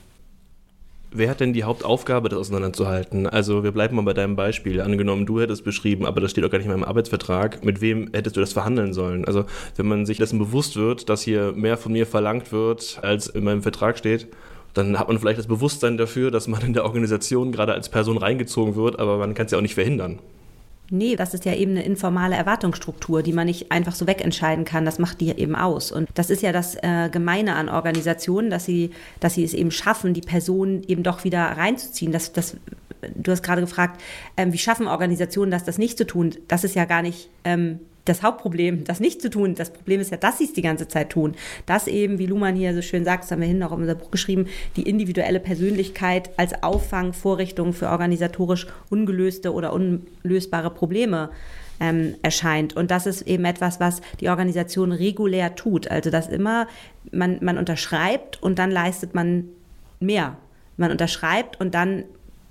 Wer 1.13 1.29
hat 1.29 1.41
denn 1.41 1.53
die 1.53 1.65
Hauptaufgabe, 1.65 2.29
das 2.29 2.39
auseinanderzuhalten? 2.39 3.27
Also 3.27 3.65
wir 3.65 3.73
bleiben 3.73 3.97
mal 3.97 4.03
bei 4.03 4.13
deinem 4.13 4.37
Beispiel. 4.37 4.81
Angenommen, 4.81 5.27
du 5.27 5.41
hättest 5.41 5.65
beschrieben, 5.65 6.07
aber 6.07 6.21
das 6.21 6.31
steht 6.31 6.45
auch 6.45 6.51
gar 6.51 6.59
nicht 6.59 6.67
in 6.67 6.73
meinem 6.73 6.85
Arbeitsvertrag. 6.85 7.65
Mit 7.65 7.81
wem 7.81 8.11
hättest 8.13 8.37
du 8.37 8.41
das 8.41 8.53
verhandeln 8.53 8.93
sollen? 8.93 9.25
Also 9.25 9.45
wenn 9.75 9.89
man 9.89 10.07
sich 10.07 10.19
dessen 10.19 10.39
bewusst 10.39 10.77
wird, 10.77 11.09
dass 11.09 11.23
hier 11.23 11.53
mehr 11.53 11.77
von 11.77 11.91
mir 11.91 12.07
verlangt 12.07 12.53
wird, 12.53 13.01
als 13.03 13.27
in 13.27 13.43
meinem 13.43 13.63
Vertrag 13.63 13.99
steht, 13.99 14.29
dann 14.73 15.01
hat 15.01 15.09
man 15.09 15.19
vielleicht 15.19 15.41
das 15.41 15.49
Bewusstsein 15.49 15.97
dafür, 15.97 16.31
dass 16.31 16.47
man 16.47 16.63
in 16.63 16.75
der 16.75 16.85
Organisation 16.85 17.51
gerade 17.51 17.73
als 17.73 17.89
Person 17.89 18.17
reingezogen 18.17 18.77
wird, 18.77 19.01
aber 19.01 19.19
man 19.19 19.35
kann 19.35 19.47
es 19.47 19.53
ja 19.53 19.59
auch 19.59 19.63
nicht 19.63 19.75
verhindern. 19.75 20.21
Nee, 20.93 21.15
das 21.15 21.35
ist 21.35 21.45
ja 21.45 21.55
eben 21.55 21.73
eine 21.73 21.85
informale 21.85 22.35
Erwartungsstruktur, 22.35 23.23
die 23.23 23.33
man 23.33 23.47
nicht 23.47 23.71
einfach 23.71 23.95
so 23.95 24.09
wegentscheiden 24.09 24.65
kann. 24.65 24.85
Das 24.85 24.99
macht 24.99 25.21
die 25.21 25.29
eben 25.29 25.55
aus. 25.55 25.93
Und 25.93 26.09
das 26.15 26.31
ist 26.31 26.43
ja 26.43 26.51
das 26.51 26.75
äh, 26.83 27.09
Gemeine 27.13 27.55
an 27.55 27.69
Organisationen, 27.69 28.51
dass 28.51 28.65
sie, 28.65 28.91
dass 29.21 29.35
sie 29.35 29.45
es 29.45 29.55
eben 29.55 29.71
schaffen, 29.71 30.15
die 30.15 30.21
Personen 30.21 30.83
eben 30.89 31.05
doch 31.05 31.23
wieder 31.23 31.43
reinzuziehen. 31.43 32.11
Das, 32.11 32.33
das, 32.33 32.57
du 33.15 33.31
hast 33.31 33.45
gerade 33.45 33.61
gefragt, 33.61 34.01
ähm, 34.37 34.53
wie 34.53 34.59
schaffen 34.59 34.89
Organisationen 34.89 35.53
das, 35.53 35.63
das 35.63 35.79
nicht 35.79 35.97
zu 35.97 36.07
tun? 36.07 36.35
Das 36.49 36.65
ist 36.65 36.75
ja 36.75 36.87
gar 36.87 37.03
nicht 37.03 37.31
ähm, 37.45 37.79
das 38.11 38.23
Hauptproblem, 38.23 38.85
das 38.85 39.01
nicht 39.01 39.23
zu 39.23 39.31
tun. 39.31 39.55
Das 39.55 39.71
Problem 39.73 40.01
ist 40.01 40.11
ja, 40.11 40.17
dass 40.17 40.39
sie 40.39 40.45
es 40.45 40.53
die 40.53 40.63
ganze 40.63 40.89
Zeit 40.89 41.11
tun. 41.11 41.35
Dass 41.67 41.87
eben, 41.87 42.19
wie 42.19 42.27
Luhmann 42.27 42.57
hier 42.57 42.75
so 42.75 42.83
schön 42.83 43.05
sagt, 43.05 43.25
das 43.25 43.31
haben 43.31 43.41
wir 43.41 43.49
hinten 43.49 43.63
auch 43.63 43.73
in 43.73 43.81
unser 43.81 43.95
Buch 43.95 44.11
geschrieben, 44.11 44.47
die 44.77 44.83
individuelle 44.83 45.41
Persönlichkeit 45.41 46.31
als 46.37 46.63
Auffangvorrichtung 46.63 47.73
für 47.73 47.89
organisatorisch 47.89 48.67
ungelöste 48.91 49.53
oder 49.55 49.73
unlösbare 49.73 50.71
Probleme 50.71 51.31
ähm, 51.81 52.17
erscheint. 52.23 52.77
Und 52.77 52.91
das 52.91 53.07
ist 53.07 53.23
eben 53.23 53.45
etwas, 53.45 53.81
was 53.81 54.03
die 54.21 54.29
Organisation 54.29 54.93
regulär 54.93 55.55
tut. 55.55 55.91
Also 55.91 56.11
dass 56.11 56.29
immer 56.29 56.69
man, 57.11 57.39
man 57.41 57.59
unterschreibt 57.59 58.43
und 58.43 58.59
dann 58.59 58.71
leistet 58.71 59.15
man 59.15 59.45
mehr. 60.01 60.37
Man 60.77 60.91
unterschreibt 60.91 61.61
und 61.61 61.75
dann 61.75 62.05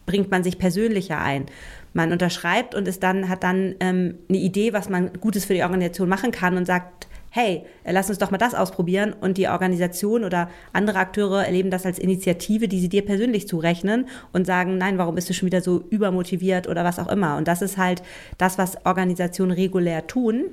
bringt 0.10 0.32
man 0.32 0.44
sich 0.44 0.58
persönlicher 0.58 1.20
ein 1.20 1.46
man 1.94 2.12
unterschreibt 2.12 2.76
und 2.76 2.88
ist 2.88 3.04
dann, 3.04 3.30
hat 3.30 3.44
dann 3.44 3.76
ähm, 3.80 4.16
eine 4.30 4.38
Idee, 4.38 4.74
was 4.74 4.90
man 4.90 5.12
Gutes 5.20 5.46
für 5.46 5.54
die 5.54 5.64
Organisation 5.64 6.10
machen 6.10 6.32
kann 6.32 6.58
und 6.58 6.66
sagt, 6.66 7.08
hey, 7.32 7.64
lass 7.86 8.10
uns 8.10 8.18
doch 8.18 8.32
mal 8.32 8.38
das 8.38 8.56
ausprobieren. 8.56 9.14
Und 9.14 9.38
die 9.38 9.48
Organisation 9.48 10.24
oder 10.24 10.50
andere 10.74 11.00
Akteure 11.00 11.46
erleben 11.46 11.70
das 11.70 11.86
als 11.86 12.00
Initiative, 12.00 12.68
die 12.68 12.80
sie 12.80 12.90
dir 12.90 13.06
persönlich 13.06 13.48
zurechnen 13.48 14.08
und 14.34 14.46
sagen, 14.46 14.78
nein, 14.78 14.98
warum 14.98 15.16
bist 15.16 15.30
du 15.30 15.34
schon 15.34 15.46
wieder 15.46 15.62
so 15.62 15.84
übermotiviert 15.90 16.68
oder 16.68 16.84
was 16.84 17.00
auch 17.00 17.08
immer. 17.08 17.38
Und 17.38 17.48
das 17.48 17.62
ist 17.62 17.78
halt 17.78 18.02
das, 18.38 18.58
was 18.58 18.86
Organisationen 18.86 19.52
regulär 19.52 20.08
tun. 20.08 20.46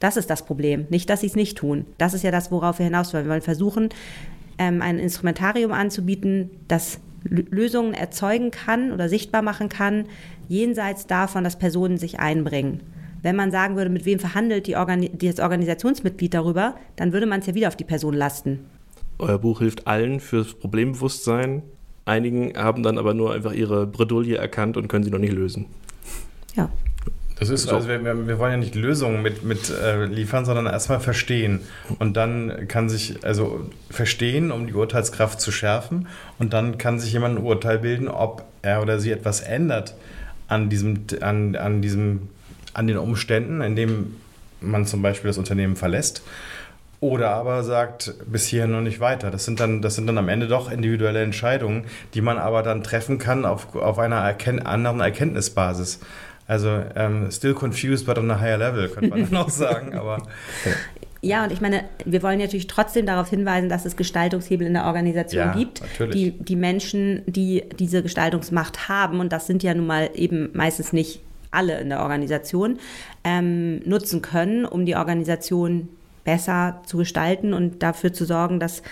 Das 0.00 0.16
ist 0.16 0.30
das 0.30 0.44
Problem. 0.44 0.86
Nicht, 0.90 1.10
dass 1.10 1.22
sie 1.22 1.26
es 1.26 1.36
nicht 1.36 1.58
tun. 1.58 1.86
Das 1.96 2.14
ist 2.14 2.22
ja 2.22 2.30
das, 2.30 2.50
worauf 2.50 2.78
wir 2.78 2.84
hinaus 2.84 3.12
wollen. 3.12 3.24
Wir 3.24 3.30
wollen 3.30 3.42
versuchen, 3.42 3.88
ähm, 4.58 4.82
ein 4.82 4.98
Instrumentarium 4.98 5.72
anzubieten, 5.72 6.50
das 6.68 7.00
Lösungen 7.24 7.94
erzeugen 7.94 8.50
kann 8.50 8.92
oder 8.92 9.08
sichtbar 9.08 9.42
machen 9.42 9.68
kann, 9.68 10.06
jenseits 10.48 11.06
davon, 11.06 11.44
dass 11.44 11.58
Personen 11.58 11.98
sich 11.98 12.18
einbringen. 12.18 12.80
Wenn 13.22 13.36
man 13.36 13.50
sagen 13.50 13.76
würde, 13.76 13.90
mit 13.90 14.04
wem 14.04 14.18
verhandelt 14.18 14.66
die 14.66 14.76
Organi 14.76 15.10
das 15.10 15.40
Organisationsmitglied 15.40 16.34
darüber, 16.34 16.76
dann 16.96 17.12
würde 17.12 17.26
man 17.26 17.40
es 17.40 17.46
ja 17.46 17.54
wieder 17.54 17.68
auf 17.68 17.76
die 17.76 17.84
Person 17.84 18.14
lasten. 18.14 18.60
Euer 19.18 19.38
Buch 19.38 19.58
hilft 19.58 19.86
allen 19.86 20.20
fürs 20.20 20.54
Problembewusstsein. 20.54 21.62
Einigen 22.04 22.56
haben 22.56 22.82
dann 22.82 22.96
aber 22.96 23.14
nur 23.14 23.34
einfach 23.34 23.52
ihre 23.52 23.86
Bredouille 23.86 24.36
erkannt 24.36 24.76
und 24.76 24.88
können 24.88 25.04
sie 25.04 25.10
noch 25.10 25.18
nicht 25.18 25.32
lösen. 25.32 25.66
Ja. 26.54 26.70
Das 27.38 27.50
ist 27.50 27.68
so. 27.68 27.76
also 27.76 27.88
wir, 27.88 28.02
wir, 28.02 28.38
wollen 28.38 28.52
ja 28.52 28.56
nicht 28.56 28.74
Lösungen 28.74 29.22
mit, 29.22 29.44
mit 29.44 29.70
äh, 29.70 30.06
liefern, 30.06 30.44
sondern 30.44 30.66
erstmal 30.66 30.98
verstehen. 30.98 31.60
Und 31.98 32.16
dann 32.16 32.66
kann 32.66 32.88
sich, 32.88 33.24
also 33.24 33.68
verstehen, 33.90 34.50
um 34.50 34.66
die 34.66 34.74
Urteilskraft 34.74 35.40
zu 35.40 35.52
schärfen. 35.52 36.08
Und 36.38 36.52
dann 36.52 36.78
kann 36.78 36.98
sich 36.98 37.12
jemand 37.12 37.38
ein 37.38 37.44
Urteil 37.44 37.78
bilden, 37.78 38.08
ob 38.08 38.44
er 38.62 38.82
oder 38.82 38.98
sie 38.98 39.12
etwas 39.12 39.40
ändert 39.40 39.94
an 40.48 40.68
diesem, 40.68 41.04
an, 41.20 41.54
an 41.54 41.80
diesem, 41.80 42.28
an 42.74 42.86
den 42.86 42.98
Umständen, 42.98 43.60
in 43.60 43.76
dem 43.76 44.16
man 44.60 44.86
zum 44.86 45.02
Beispiel 45.02 45.28
das 45.28 45.38
Unternehmen 45.38 45.76
verlässt. 45.76 46.22
Oder 47.00 47.30
aber 47.30 47.62
sagt 47.62 48.14
bis 48.26 48.46
hierhin 48.46 48.72
noch 48.72 48.80
nicht 48.80 48.98
weiter. 48.98 49.30
Das 49.30 49.44
sind 49.44 49.60
dann, 49.60 49.82
das 49.82 49.94
sind 49.94 50.08
dann 50.08 50.18
am 50.18 50.28
Ende 50.28 50.48
doch 50.48 50.68
individuelle 50.68 51.22
Entscheidungen, 51.22 51.84
die 52.14 52.20
man 52.20 52.38
aber 52.38 52.64
dann 52.64 52.82
treffen 52.82 53.18
kann 53.18 53.44
auf, 53.44 53.76
auf 53.76 54.00
einer 54.00 54.16
Erken 54.16 54.58
anderen 54.60 54.98
Erkenntnisbasis. 54.98 56.00
Also 56.48 56.82
ähm, 56.96 57.30
still 57.30 57.54
confused, 57.54 58.06
but 58.06 58.18
on 58.18 58.30
a 58.30 58.40
higher 58.40 58.56
level, 58.56 58.88
könnte 58.88 59.10
man 59.10 59.30
dann 59.30 59.36
auch 59.36 59.50
sagen. 59.50 59.94
Aber 59.94 60.26
ja. 61.20 61.44
Und 61.44 61.52
ich 61.52 61.60
meine, 61.60 61.84
wir 62.06 62.22
wollen 62.22 62.38
natürlich 62.38 62.66
trotzdem 62.66 63.04
darauf 63.04 63.28
hinweisen, 63.28 63.68
dass 63.68 63.84
es 63.84 63.96
Gestaltungshebel 63.96 64.66
in 64.66 64.72
der 64.72 64.86
Organisation 64.86 65.46
ja, 65.46 65.52
gibt, 65.52 65.82
die, 66.14 66.32
die 66.32 66.56
Menschen, 66.56 67.22
die 67.26 67.64
diese 67.78 68.02
Gestaltungsmacht 68.02 68.88
haben, 68.88 69.20
und 69.20 69.30
das 69.30 69.46
sind 69.46 69.62
ja 69.62 69.74
nun 69.74 69.86
mal 69.86 70.10
eben 70.14 70.48
meistens 70.54 70.94
nicht 70.94 71.20
alle 71.50 71.80
in 71.80 71.90
der 71.90 72.00
Organisation, 72.00 72.78
ähm, 73.24 73.80
nutzen 73.84 74.22
können, 74.22 74.64
um 74.64 74.86
die 74.86 74.96
Organisation 74.96 75.90
besser 76.24 76.80
zu 76.86 76.96
gestalten 76.96 77.52
und 77.52 77.82
dafür 77.82 78.12
zu 78.12 78.24
sorgen, 78.24 78.58
dass, 78.58 78.82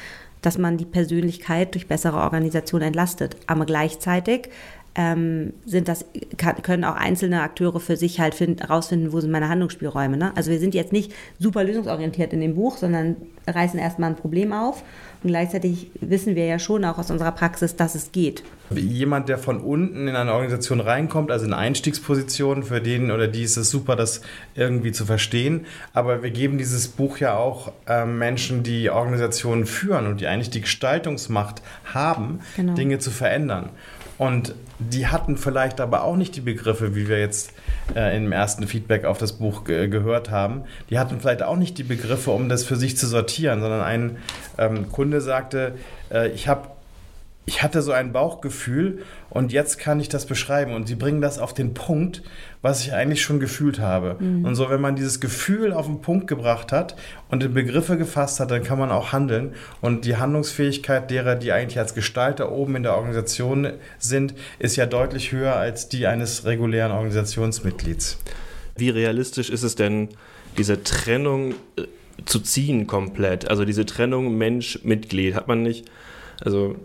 dass 0.42 0.58
man 0.58 0.76
die 0.76 0.84
Persönlichkeit 0.84 1.74
durch 1.74 1.86
bessere 1.86 2.18
Organisation 2.18 2.82
entlastet. 2.82 3.36
Aber 3.46 3.64
gleichzeitig 3.64 4.50
ähm, 4.96 5.52
sind 5.66 5.88
das, 5.88 6.06
kann, 6.38 6.62
können 6.62 6.84
auch 6.84 6.96
einzelne 6.96 7.42
Akteure 7.42 7.80
für 7.80 7.96
sich 7.96 8.18
halt 8.18 8.38
herausfinden, 8.40 9.12
wo 9.12 9.20
sind 9.20 9.30
meine 9.30 9.48
Handlungsspielräume. 9.48 10.16
Ne? 10.16 10.32
Also 10.36 10.50
wir 10.50 10.58
sind 10.58 10.74
jetzt 10.74 10.92
nicht 10.92 11.12
super 11.38 11.64
lösungsorientiert 11.64 12.32
in 12.32 12.40
dem 12.40 12.54
Buch, 12.54 12.78
sondern 12.78 13.16
reißen 13.46 13.78
erstmal 13.78 14.10
ein 14.10 14.16
Problem 14.16 14.52
auf 14.52 14.82
und 15.22 15.30
gleichzeitig 15.30 15.90
wissen 16.00 16.34
wir 16.34 16.46
ja 16.46 16.58
schon 16.58 16.84
auch 16.84 16.98
aus 16.98 17.10
unserer 17.10 17.32
Praxis, 17.32 17.76
dass 17.76 17.94
es 17.94 18.12
geht. 18.12 18.42
Jemand, 18.70 19.28
der 19.28 19.38
von 19.38 19.60
unten 19.60 20.08
in 20.08 20.16
eine 20.16 20.32
Organisation 20.32 20.80
reinkommt, 20.80 21.30
also 21.30 21.44
in 21.44 21.52
Einstiegspositionen, 21.52 22.64
für 22.64 22.80
den 22.80 23.10
oder 23.10 23.28
die 23.28 23.42
ist 23.42 23.56
es 23.56 23.70
super, 23.70 23.96
das 23.96 24.22
irgendwie 24.54 24.92
zu 24.92 25.04
verstehen. 25.04 25.66
Aber 25.92 26.22
wir 26.22 26.30
geben 26.30 26.58
dieses 26.58 26.88
Buch 26.88 27.18
ja 27.18 27.36
auch 27.36 27.72
äh, 27.86 28.04
Menschen, 28.06 28.62
die 28.62 28.88
Organisationen 28.90 29.66
führen 29.66 30.06
und 30.06 30.20
die 30.20 30.26
eigentlich 30.26 30.50
die 30.50 30.62
Gestaltungsmacht 30.62 31.60
haben, 31.84 32.40
genau. 32.56 32.74
Dinge 32.74 32.98
zu 32.98 33.10
verändern. 33.10 33.70
Und 34.18 34.54
die 34.78 35.06
hatten 35.06 35.36
vielleicht 35.36 35.80
aber 35.80 36.04
auch 36.04 36.16
nicht 36.16 36.36
die 36.36 36.40
Begriffe, 36.40 36.94
wie 36.94 37.08
wir 37.08 37.18
jetzt 37.18 37.52
äh, 37.94 38.16
im 38.16 38.32
ersten 38.32 38.66
Feedback 38.66 39.04
auf 39.04 39.18
das 39.18 39.34
Buch 39.34 39.64
ge 39.64 39.88
gehört 39.88 40.30
haben. 40.30 40.64
Die 40.90 40.98
hatten 40.98 41.20
vielleicht 41.20 41.42
auch 41.42 41.56
nicht 41.56 41.78
die 41.78 41.82
Begriffe, 41.82 42.30
um 42.30 42.48
das 42.48 42.64
für 42.64 42.76
sich 42.76 42.96
zu 42.96 43.06
sortieren, 43.06 43.60
sondern 43.60 43.82
ein 43.82 44.18
ähm, 44.58 44.90
Kunde 44.90 45.20
sagte, 45.20 45.74
äh, 46.10 46.28
ich 46.28 46.48
habe 46.48 46.68
ich 47.48 47.62
hatte 47.62 47.80
so 47.80 47.92
ein 47.92 48.12
Bauchgefühl 48.12 49.04
und 49.30 49.52
jetzt 49.52 49.78
kann 49.78 50.00
ich 50.00 50.08
das 50.08 50.26
beschreiben. 50.26 50.74
Und 50.74 50.88
sie 50.88 50.96
bringen 50.96 51.20
das 51.20 51.38
auf 51.38 51.54
den 51.54 51.74
Punkt, 51.74 52.22
was 52.60 52.80
ich 52.80 52.92
eigentlich 52.92 53.22
schon 53.22 53.38
gefühlt 53.38 53.78
habe. 53.78 54.16
Mhm. 54.18 54.44
Und 54.44 54.56
so, 54.56 54.68
wenn 54.68 54.80
man 54.80 54.96
dieses 54.96 55.20
Gefühl 55.20 55.72
auf 55.72 55.86
den 55.86 56.00
Punkt 56.00 56.26
gebracht 56.26 56.72
hat 56.72 56.96
und 57.28 57.44
in 57.44 57.54
Begriffe 57.54 57.96
gefasst 57.96 58.40
hat, 58.40 58.50
dann 58.50 58.64
kann 58.64 58.80
man 58.80 58.90
auch 58.90 59.12
handeln. 59.12 59.54
Und 59.80 60.04
die 60.04 60.16
Handlungsfähigkeit 60.16 61.08
derer, 61.08 61.36
die 61.36 61.52
eigentlich 61.52 61.78
als 61.78 61.94
Gestalter 61.94 62.50
oben 62.50 62.74
in 62.74 62.82
der 62.82 62.96
Organisation 62.96 63.68
sind, 64.00 64.34
ist 64.58 64.74
ja 64.74 64.86
deutlich 64.86 65.30
höher 65.30 65.54
als 65.54 65.88
die 65.88 66.08
eines 66.08 66.46
regulären 66.46 66.90
Organisationsmitglieds. 66.90 68.18
Wie 68.76 68.90
realistisch 68.90 69.50
ist 69.50 69.62
es 69.62 69.76
denn, 69.76 70.08
diese 70.58 70.82
Trennung 70.82 71.52
äh, 71.76 71.84
zu 72.24 72.40
ziehen 72.40 72.88
komplett. 72.88 73.48
Also 73.48 73.64
diese 73.64 73.86
Trennung 73.86 74.36
Mensch-Mitglied 74.36 75.36
hat 75.36 75.46
man 75.46 75.62
nicht. 75.62 75.88
Also 76.40 76.76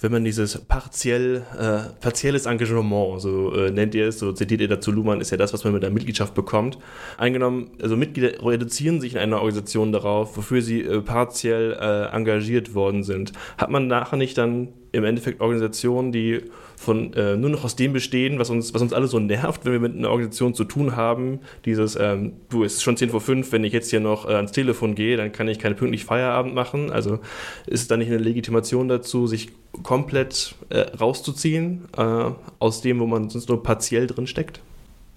wenn 0.00 0.12
man 0.12 0.24
dieses 0.24 0.58
partiell, 0.58 1.42
äh, 1.58 1.92
partielles 2.00 2.46
Engagement, 2.46 3.20
so 3.20 3.54
äh, 3.54 3.70
nennt 3.70 3.94
ihr 3.94 4.08
es, 4.08 4.18
so 4.18 4.32
zitiert 4.32 4.60
ihr 4.60 4.68
dazu 4.68 4.92
Luhmann, 4.92 5.20
ist 5.20 5.30
ja 5.30 5.36
das, 5.36 5.52
was 5.52 5.64
man 5.64 5.74
mit 5.74 5.82
der 5.82 5.90
Mitgliedschaft 5.90 6.34
bekommt. 6.34 6.78
Eingenommen, 7.18 7.70
also 7.82 7.96
Mitglieder 7.96 8.42
reduzieren 8.44 9.00
sich 9.00 9.14
in 9.14 9.18
einer 9.18 9.36
Organisation 9.36 9.92
darauf, 9.92 10.36
wofür 10.36 10.62
sie 10.62 10.82
äh, 10.82 11.02
partiell 11.02 11.76
äh, 11.78 12.14
engagiert 12.14 12.74
worden 12.74 13.02
sind. 13.02 13.32
Hat 13.58 13.70
man 13.70 13.86
nachher 13.86 14.16
nicht 14.16 14.38
dann 14.38 14.68
im 14.92 15.04
Endeffekt 15.04 15.40
Organisationen, 15.40 16.12
die 16.12 16.40
von 16.76 17.12
äh, 17.12 17.36
nur 17.36 17.50
noch 17.50 17.64
aus 17.64 17.76
dem 17.76 17.92
bestehen, 17.92 18.38
was 18.38 18.48
uns, 18.48 18.72
was 18.72 18.80
uns 18.80 18.92
alle 18.92 19.06
so 19.06 19.18
nervt, 19.18 19.64
wenn 19.64 19.72
wir 19.72 19.80
mit 19.80 19.94
einer 19.94 20.08
Organisation 20.08 20.54
zu 20.54 20.64
tun 20.64 20.96
haben. 20.96 21.40
Dieses, 21.66 21.96
ähm, 22.00 22.32
du, 22.48 22.64
es 22.64 22.74
ist 22.74 22.82
schon 22.82 22.96
10 22.96 23.10
vor 23.10 23.20
5, 23.20 23.52
wenn 23.52 23.64
ich 23.64 23.72
jetzt 23.72 23.90
hier 23.90 24.00
noch 24.00 24.28
äh, 24.28 24.32
ans 24.32 24.52
Telefon 24.52 24.94
gehe, 24.94 25.16
dann 25.16 25.30
kann 25.30 25.46
ich 25.48 25.58
keine 25.58 25.74
pünktlich 25.74 26.04
Feierabend 26.04 26.54
machen. 26.54 26.90
Also 26.90 27.20
ist 27.66 27.82
es 27.82 27.88
da 27.88 27.96
nicht 27.96 28.08
eine 28.08 28.18
Legitimation 28.18 28.88
dazu, 28.88 29.26
sich 29.26 29.50
komplett 29.82 30.54
äh, 30.70 30.78
rauszuziehen 30.78 31.84
äh, 31.96 32.30
aus 32.58 32.80
dem, 32.80 32.98
wo 33.00 33.06
man 33.06 33.28
sonst 33.28 33.48
nur 33.48 33.62
partiell 33.62 34.06
drin 34.06 34.26
steckt? 34.26 34.60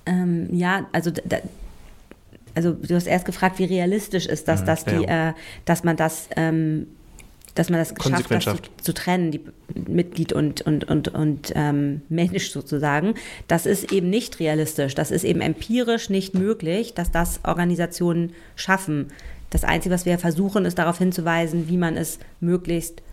Ähm, 0.06 0.50
ja, 0.52 0.88
also 0.92 1.12
da, 1.12 1.38
also 2.56 2.74
du 2.74 2.94
hast 2.96 3.08
erst 3.08 3.26
gefragt, 3.26 3.60
wie 3.60 3.66
realistisch 3.66 4.26
ist 4.26 4.48
das, 4.48 4.62
mhm, 4.62 4.66
dass 4.66 4.86
die, 4.86 5.04
ja. 5.04 5.30
äh, 5.30 5.34
dass 5.66 5.84
man 5.84 5.96
das 5.96 6.28
ähm, 6.36 6.88
dass 7.56 7.70
man 7.70 7.80
das 7.80 7.94
geschafft 7.94 8.30
hat, 8.32 8.44
zu, 8.44 8.58
zu, 8.82 8.94
trennen, 8.94 9.32
die 9.32 9.42
Mitglied 9.88 10.34
und, 10.34 10.62
und, 10.62 10.86
und, 10.86 11.10
und 11.10 11.54
ähm, 11.56 12.02
Mensch 12.10 12.50
sozusagen. 12.50 13.14
Das 13.48 13.66
ist 13.66 13.92
eben 13.92 14.10
nicht 14.10 14.40
realistisch. 14.40 14.96
Das 14.96 15.12
ist 15.12 15.24
eben 15.24 15.42
empirisch 15.42 16.10
nicht 16.10 16.34
möglich, 16.34 16.94
dass 16.94 17.12
das 17.12 17.42
Organisationen 17.44 18.34
schaffen. 18.56 19.10
Das 19.50 19.64
Einzige, 19.64 19.94
was 19.94 20.06
wir 20.06 20.18
versuchen, 20.18 20.66
ist 20.66 20.80
darauf 20.80 20.98
hinzuweisen, 20.98 21.70
wie 21.70 21.78
man 21.78 21.96
es 21.96 22.18
möglichst 22.40 23.04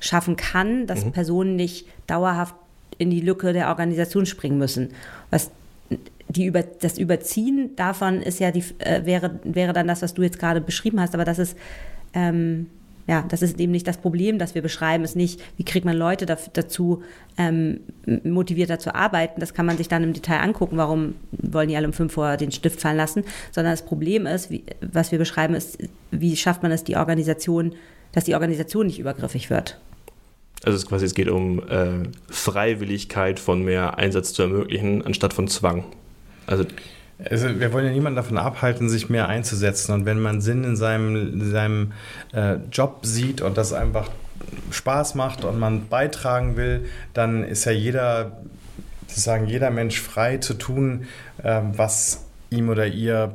schaffen 0.00 0.36
kann, 0.36 0.86
dass 0.86 1.04
mhm. 1.04 1.12
Personen 1.12 1.56
nicht 1.56 1.86
dauerhaft 2.06 2.54
in 2.98 3.10
die 3.10 3.20
Lücke 3.20 3.52
der 3.52 3.68
Organisation 3.68 4.26
springen 4.26 4.58
müssen. 4.58 4.90
Was 5.30 5.50
die 6.28 6.44
über, 6.44 6.62
das 6.62 6.98
Überziehen 6.98 7.74
davon 7.76 8.20
ist 8.22 8.40
ja 8.40 8.50
die, 8.50 8.64
äh, 8.78 9.04
wäre, 9.06 9.38
wäre 9.44 9.72
dann 9.72 9.86
das, 9.86 10.02
was 10.02 10.14
du 10.14 10.22
jetzt 10.22 10.38
gerade 10.38 10.60
beschrieben 10.60 11.00
hast, 11.00 11.14
aber 11.14 11.24
das 11.24 11.38
ist 11.38 11.56
ähm, 12.12 12.66
ja, 13.08 13.24
das 13.26 13.40
ist 13.40 13.58
eben 13.58 13.72
nicht 13.72 13.88
das 13.88 13.96
Problem, 13.96 14.38
das 14.38 14.54
wir 14.54 14.60
beschreiben, 14.60 15.02
ist 15.02 15.16
nicht, 15.16 15.40
wie 15.56 15.64
kriegt 15.64 15.86
man 15.86 15.96
Leute 15.96 16.26
dazu 16.26 17.02
ähm, 17.38 17.80
motivierter 18.22 18.78
zu 18.78 18.94
arbeiten. 18.94 19.40
Das 19.40 19.54
kann 19.54 19.64
man 19.64 19.78
sich 19.78 19.88
dann 19.88 20.04
im 20.04 20.12
Detail 20.12 20.40
angucken, 20.40 20.76
warum 20.76 21.14
wollen 21.32 21.70
die 21.70 21.76
alle 21.76 21.86
um 21.86 21.94
fünf 21.94 22.18
Uhr 22.18 22.36
den 22.36 22.52
Stift 22.52 22.82
fallen 22.82 22.98
lassen, 22.98 23.24
sondern 23.50 23.72
das 23.72 23.86
Problem 23.86 24.26
ist, 24.26 24.50
wie, 24.50 24.62
was 24.82 25.10
wir 25.10 25.18
beschreiben, 25.18 25.54
ist, 25.54 25.78
wie 26.10 26.36
schafft 26.36 26.62
man 26.62 26.70
es, 26.70 26.84
die 26.84 26.96
Organisation, 26.96 27.74
dass 28.12 28.24
die 28.24 28.34
Organisation 28.34 28.86
nicht 28.86 28.98
übergriffig 28.98 29.48
wird. 29.48 29.80
Also 30.64 30.76
es, 30.76 30.86
quasi, 30.86 31.06
es 31.06 31.14
geht 31.14 31.30
um 31.30 31.60
äh, 31.66 32.02
Freiwilligkeit 32.28 33.40
von 33.40 33.64
mehr 33.64 33.96
Einsatz 33.96 34.34
zu 34.34 34.42
ermöglichen, 34.42 35.06
anstatt 35.06 35.32
von 35.32 35.48
Zwang. 35.48 35.84
Also 36.46 36.66
also 37.24 37.58
wir 37.58 37.72
wollen 37.72 37.86
ja 37.86 37.92
niemanden 37.92 38.16
davon 38.16 38.38
abhalten, 38.38 38.88
sich 38.88 39.08
mehr 39.08 39.28
einzusetzen. 39.28 39.92
Und 39.92 40.06
wenn 40.06 40.20
man 40.20 40.40
Sinn 40.40 40.64
in 40.64 40.76
seinem, 40.76 41.16
in 41.16 41.50
seinem 41.50 41.92
äh, 42.32 42.56
Job 42.70 43.00
sieht 43.02 43.40
und 43.40 43.58
das 43.58 43.72
einfach 43.72 44.10
Spaß 44.70 45.14
macht 45.14 45.44
und 45.44 45.58
man 45.58 45.88
beitragen 45.88 46.56
will, 46.56 46.86
dann 47.14 47.42
ist 47.42 47.64
ja 47.64 47.72
jeder, 47.72 48.38
sozusagen 49.06 49.46
jeder 49.46 49.70
Mensch 49.70 50.00
frei 50.00 50.36
zu 50.36 50.54
tun, 50.54 51.06
äh, 51.42 51.60
was 51.72 52.24
ihm 52.50 52.68
oder 52.68 52.86
ihr 52.86 53.34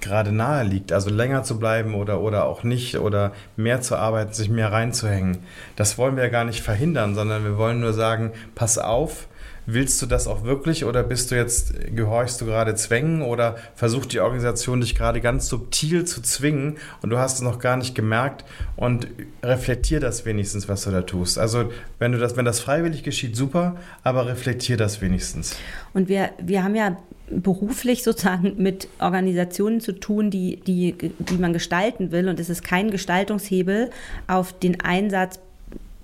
gerade 0.00 0.30
nahe 0.32 0.64
liegt. 0.64 0.92
Also 0.92 1.10
länger 1.10 1.42
zu 1.42 1.58
bleiben 1.58 1.94
oder, 1.94 2.20
oder 2.20 2.44
auch 2.44 2.62
nicht 2.62 2.98
oder 2.98 3.32
mehr 3.56 3.80
zu 3.80 3.96
arbeiten, 3.96 4.32
sich 4.34 4.50
mehr 4.50 4.70
reinzuhängen. 4.70 5.38
Das 5.76 5.98
wollen 5.98 6.16
wir 6.16 6.24
ja 6.24 6.30
gar 6.30 6.44
nicht 6.44 6.62
verhindern, 6.62 7.14
sondern 7.14 7.42
wir 7.42 7.56
wollen 7.56 7.80
nur 7.80 7.92
sagen, 7.92 8.32
pass 8.54 8.78
auf, 8.78 9.26
Willst 9.66 10.00
du 10.02 10.06
das 10.06 10.26
auch 10.26 10.44
wirklich 10.44 10.84
oder 10.84 11.02
bist 11.02 11.30
du 11.30 11.36
jetzt, 11.36 11.74
gehorchst 11.94 12.40
du 12.40 12.46
gerade 12.46 12.74
Zwängen 12.74 13.22
oder 13.22 13.56
versucht 13.74 14.12
die 14.12 14.20
Organisation 14.20 14.80
dich 14.80 14.94
gerade 14.94 15.20
ganz 15.20 15.48
subtil 15.48 16.04
zu 16.04 16.22
zwingen 16.22 16.76
und 17.02 17.10
du 17.10 17.18
hast 17.18 17.36
es 17.36 17.40
noch 17.42 17.58
gar 17.58 17.76
nicht 17.76 17.94
gemerkt 17.94 18.44
und 18.76 19.08
reflektier 19.42 20.00
das 20.00 20.26
wenigstens, 20.26 20.68
was 20.68 20.84
du 20.84 20.90
da 20.90 21.02
tust. 21.02 21.38
Also 21.38 21.70
wenn 21.98 22.12
du 22.12 22.18
das, 22.18 22.36
wenn 22.36 22.44
das 22.44 22.60
freiwillig 22.60 23.02
geschieht, 23.02 23.36
super, 23.36 23.76
aber 24.02 24.26
reflektier 24.26 24.76
das 24.76 25.00
wenigstens. 25.00 25.56
Und 25.92 26.08
wir, 26.08 26.30
wir 26.42 26.62
haben 26.62 26.74
ja 26.74 26.96
beruflich 27.30 28.02
sozusagen 28.02 28.54
mit 28.58 28.88
Organisationen 28.98 29.80
zu 29.80 29.92
tun, 29.92 30.30
die, 30.30 30.56
die, 30.56 30.94
die 31.18 31.38
man 31.38 31.52
gestalten 31.52 32.12
will. 32.12 32.28
Und 32.28 32.38
es 32.38 32.50
ist 32.50 32.62
kein 32.62 32.90
Gestaltungshebel 32.90 33.90
auf 34.26 34.52
den 34.58 34.80
Einsatz 34.80 35.40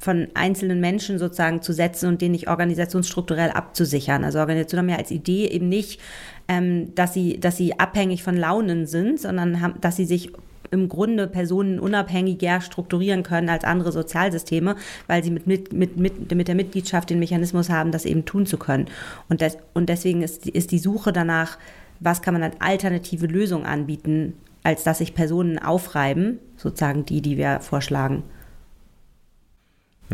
von 0.00 0.28
einzelnen 0.32 0.80
Menschen 0.80 1.18
sozusagen 1.18 1.60
zu 1.60 1.74
setzen 1.74 2.08
und 2.08 2.22
den 2.22 2.32
nicht 2.32 2.48
organisationsstrukturell 2.48 3.50
abzusichern. 3.50 4.24
Also 4.24 4.38
Organisationen 4.38 4.88
haben 4.88 4.96
ja 4.96 4.98
als 4.98 5.10
Idee 5.10 5.46
eben 5.46 5.68
nicht, 5.68 6.00
ähm, 6.48 6.94
dass, 6.94 7.12
sie, 7.12 7.38
dass 7.38 7.58
sie 7.58 7.78
abhängig 7.78 8.22
von 8.22 8.34
Launen 8.34 8.86
sind, 8.86 9.20
sondern 9.20 9.60
haben, 9.60 9.74
dass 9.82 9.96
sie 9.96 10.06
sich 10.06 10.32
im 10.70 10.88
Grunde 10.88 11.26
Personen 11.26 11.78
unabhängiger 11.78 12.62
strukturieren 12.62 13.24
können 13.24 13.50
als 13.50 13.64
andere 13.64 13.92
Sozialsysteme, 13.92 14.76
weil 15.06 15.22
sie 15.22 15.30
mit, 15.30 15.46
mit, 15.46 15.72
mit, 15.72 15.98
mit, 15.98 16.48
der 16.48 16.54
Mitgliedschaft 16.54 17.10
den 17.10 17.18
Mechanismus 17.18 17.68
haben, 17.68 17.92
das 17.92 18.06
eben 18.06 18.24
tun 18.24 18.46
zu 18.46 18.56
können. 18.56 18.86
Und, 19.28 19.42
das, 19.42 19.58
und 19.74 19.90
deswegen 19.90 20.22
ist, 20.22 20.46
ist 20.48 20.70
die 20.70 20.78
Suche 20.78 21.12
danach, 21.12 21.58
was 21.98 22.22
kann 22.22 22.32
man 22.32 22.42
als 22.42 22.56
alternative 22.60 23.26
Lösung 23.26 23.66
anbieten, 23.66 24.34
als 24.62 24.82
dass 24.82 24.98
sich 24.98 25.14
Personen 25.14 25.58
aufreiben, 25.58 26.38
sozusagen 26.56 27.04
die, 27.04 27.20
die 27.20 27.36
wir 27.36 27.60
vorschlagen. 27.60 28.22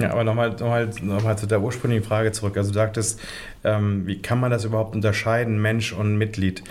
Ja, 0.00 0.10
aber 0.12 0.24
nochmal 0.24 0.50
noch 0.50 0.60
mal, 0.60 0.90
noch 1.02 1.24
mal 1.24 1.38
zu 1.38 1.46
der 1.46 1.62
ursprünglichen 1.62 2.04
Frage 2.04 2.32
zurück. 2.32 2.56
Also 2.56 2.70
du 2.70 2.74
sagtest, 2.74 3.20
ähm, 3.64 4.06
wie 4.06 4.20
kann 4.20 4.38
man 4.38 4.50
das 4.50 4.64
überhaupt 4.64 4.94
unterscheiden, 4.94 5.60
Mensch 5.60 5.92
und 5.92 6.16
Mitglied 6.18 6.62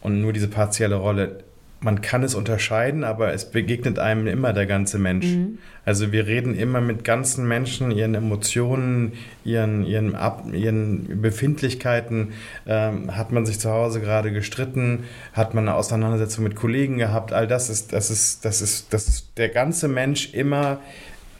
und 0.00 0.20
nur 0.20 0.32
diese 0.32 0.48
partielle 0.48 0.96
Rolle? 0.96 1.44
Man 1.80 2.00
kann 2.00 2.22
es 2.22 2.34
unterscheiden, 2.34 3.04
aber 3.04 3.34
es 3.34 3.50
begegnet 3.50 3.98
einem 3.98 4.26
immer 4.26 4.54
der 4.54 4.64
ganze 4.64 4.98
Mensch. 4.98 5.26
Mhm. 5.26 5.58
Also 5.84 6.12
wir 6.12 6.26
reden 6.26 6.54
immer 6.54 6.80
mit 6.80 7.04
ganzen 7.04 7.46
Menschen, 7.46 7.90
ihren 7.90 8.14
Emotionen, 8.14 9.12
ihren, 9.44 9.84
ihren, 9.84 10.14
Ab, 10.14 10.46
ihren 10.50 11.20
Befindlichkeiten. 11.20 12.32
Ähm, 12.66 13.14
hat 13.14 13.32
man 13.32 13.44
sich 13.44 13.60
zu 13.60 13.70
Hause 13.70 14.00
gerade 14.00 14.32
gestritten? 14.32 15.04
Hat 15.34 15.52
man 15.52 15.68
eine 15.68 15.76
Auseinandersetzung 15.76 16.42
mit 16.44 16.56
Kollegen 16.56 16.96
gehabt? 16.96 17.34
All 17.34 17.46
das 17.46 17.68
ist, 17.68 17.92
das 17.92 18.10
ist, 18.10 18.46
das 18.46 18.62
ist, 18.62 18.92
das 18.94 19.06
ist 19.06 19.28
der 19.36 19.50
ganze 19.50 19.86
Mensch 19.86 20.32
immer 20.32 20.80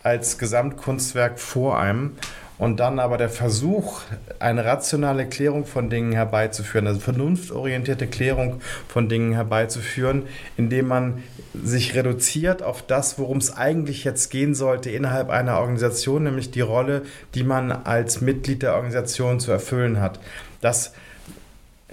als 0.05 0.39
Gesamtkunstwerk 0.39 1.41
vor 1.41 1.79
einem 1.79 2.13
und 2.57 2.79
dann 2.79 3.01
aber 3.01 3.19
der 3.19 3.31
Versuch, 3.31 4.03
eine 4.39 4.65
rationale 4.65 5.27
Klärung 5.27 5.67
von 5.67 5.91
Dingen 5.91 6.13
herbeizuführen, 6.13 6.87
also 6.87 7.01
vernunftorientierte 7.01 8.07
Klärung 8.07 8.61
von 8.87 9.09
Dingen 9.09 9.33
herbeizuführen, 9.33 10.23
indem 10.57 10.87
man 10.87 11.23
sich 11.53 11.95
reduziert 11.97 12.63
auf 12.63 12.83
das, 12.83 13.19
worum 13.19 13.39
es 13.39 13.57
eigentlich 13.57 14.05
jetzt 14.05 14.31
gehen 14.31 14.55
sollte 14.55 14.91
innerhalb 14.91 15.31
einer 15.31 15.59
Organisation, 15.59 16.23
nämlich 16.23 16.53
die 16.53 16.61
Rolle, 16.61 17.03
die 17.35 17.43
man 17.43 17.73
als 17.73 18.21
Mitglied 18.21 18.63
der 18.63 18.77
Organisation 18.77 19.41
zu 19.41 19.51
erfüllen 19.51 20.01
hat. 20.01 20.21
Das 20.61 20.93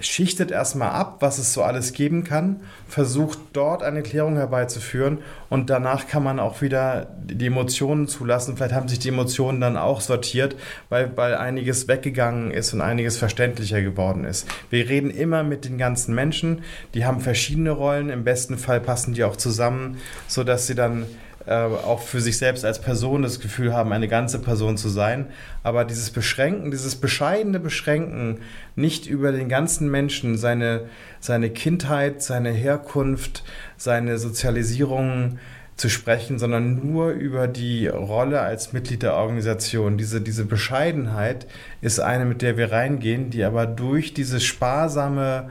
schichtet 0.02 0.50
erstmal 0.50 0.90
ab, 0.90 1.16
was 1.20 1.38
es 1.38 1.52
so 1.52 1.62
alles 1.62 1.92
geben 1.92 2.24
kann, 2.24 2.60
versucht 2.88 3.38
dort 3.52 3.82
eine 3.82 4.02
Klärung 4.02 4.36
herbeizuführen 4.36 5.18
und 5.48 5.70
danach 5.70 6.06
kann 6.06 6.22
man 6.22 6.38
auch 6.38 6.60
wieder 6.60 7.08
die 7.24 7.46
Emotionen 7.46 8.08
zulassen. 8.08 8.56
Vielleicht 8.56 8.74
haben 8.74 8.88
sich 8.88 8.98
die 8.98 9.08
Emotionen 9.08 9.60
dann 9.60 9.76
auch 9.76 10.00
sortiert, 10.00 10.56
weil, 10.88 11.16
weil 11.16 11.34
einiges 11.34 11.88
weggegangen 11.88 12.50
ist 12.50 12.72
und 12.74 12.80
einiges 12.80 13.16
verständlicher 13.16 13.82
geworden 13.82 14.24
ist. 14.24 14.46
Wir 14.70 14.88
reden 14.88 15.10
immer 15.10 15.42
mit 15.42 15.64
den 15.64 15.78
ganzen 15.78 16.14
Menschen, 16.14 16.62
die 16.94 17.04
haben 17.04 17.20
verschiedene 17.20 17.70
Rollen, 17.70 18.10
im 18.10 18.24
besten 18.24 18.58
Fall 18.58 18.80
passen 18.80 19.14
die 19.14 19.24
auch 19.24 19.36
zusammen, 19.36 19.98
sodass 20.28 20.66
sie 20.66 20.74
dann 20.74 21.06
auch 21.50 22.00
für 22.00 22.20
sich 22.20 22.38
selbst 22.38 22.64
als 22.64 22.80
Person 22.80 23.22
das 23.22 23.40
Gefühl 23.40 23.72
haben, 23.72 23.92
eine 23.92 24.08
ganze 24.08 24.38
Person 24.38 24.76
zu 24.76 24.88
sein. 24.88 25.26
Aber 25.62 25.84
dieses 25.84 26.10
Beschränken, 26.10 26.70
dieses 26.70 26.96
bescheidene 26.96 27.58
Beschränken, 27.58 28.38
nicht 28.76 29.06
über 29.06 29.32
den 29.32 29.48
ganzen 29.48 29.90
Menschen, 29.90 30.38
seine, 30.38 30.82
seine 31.20 31.50
Kindheit, 31.50 32.22
seine 32.22 32.50
Herkunft, 32.50 33.42
seine 33.76 34.18
Sozialisierung 34.18 35.38
zu 35.76 35.88
sprechen, 35.88 36.38
sondern 36.38 36.86
nur 36.86 37.10
über 37.10 37.48
die 37.48 37.88
Rolle 37.88 38.40
als 38.40 38.72
Mitglied 38.72 39.02
der 39.02 39.14
Organisation. 39.14 39.98
Diese, 39.98 40.20
diese 40.20 40.44
Bescheidenheit 40.44 41.46
ist 41.80 41.98
eine, 41.98 42.24
mit 42.24 42.42
der 42.42 42.56
wir 42.56 42.70
reingehen, 42.70 43.30
die 43.30 43.42
aber 43.42 43.66
durch 43.66 44.14
diese 44.14 44.38
sparsame, 44.38 45.50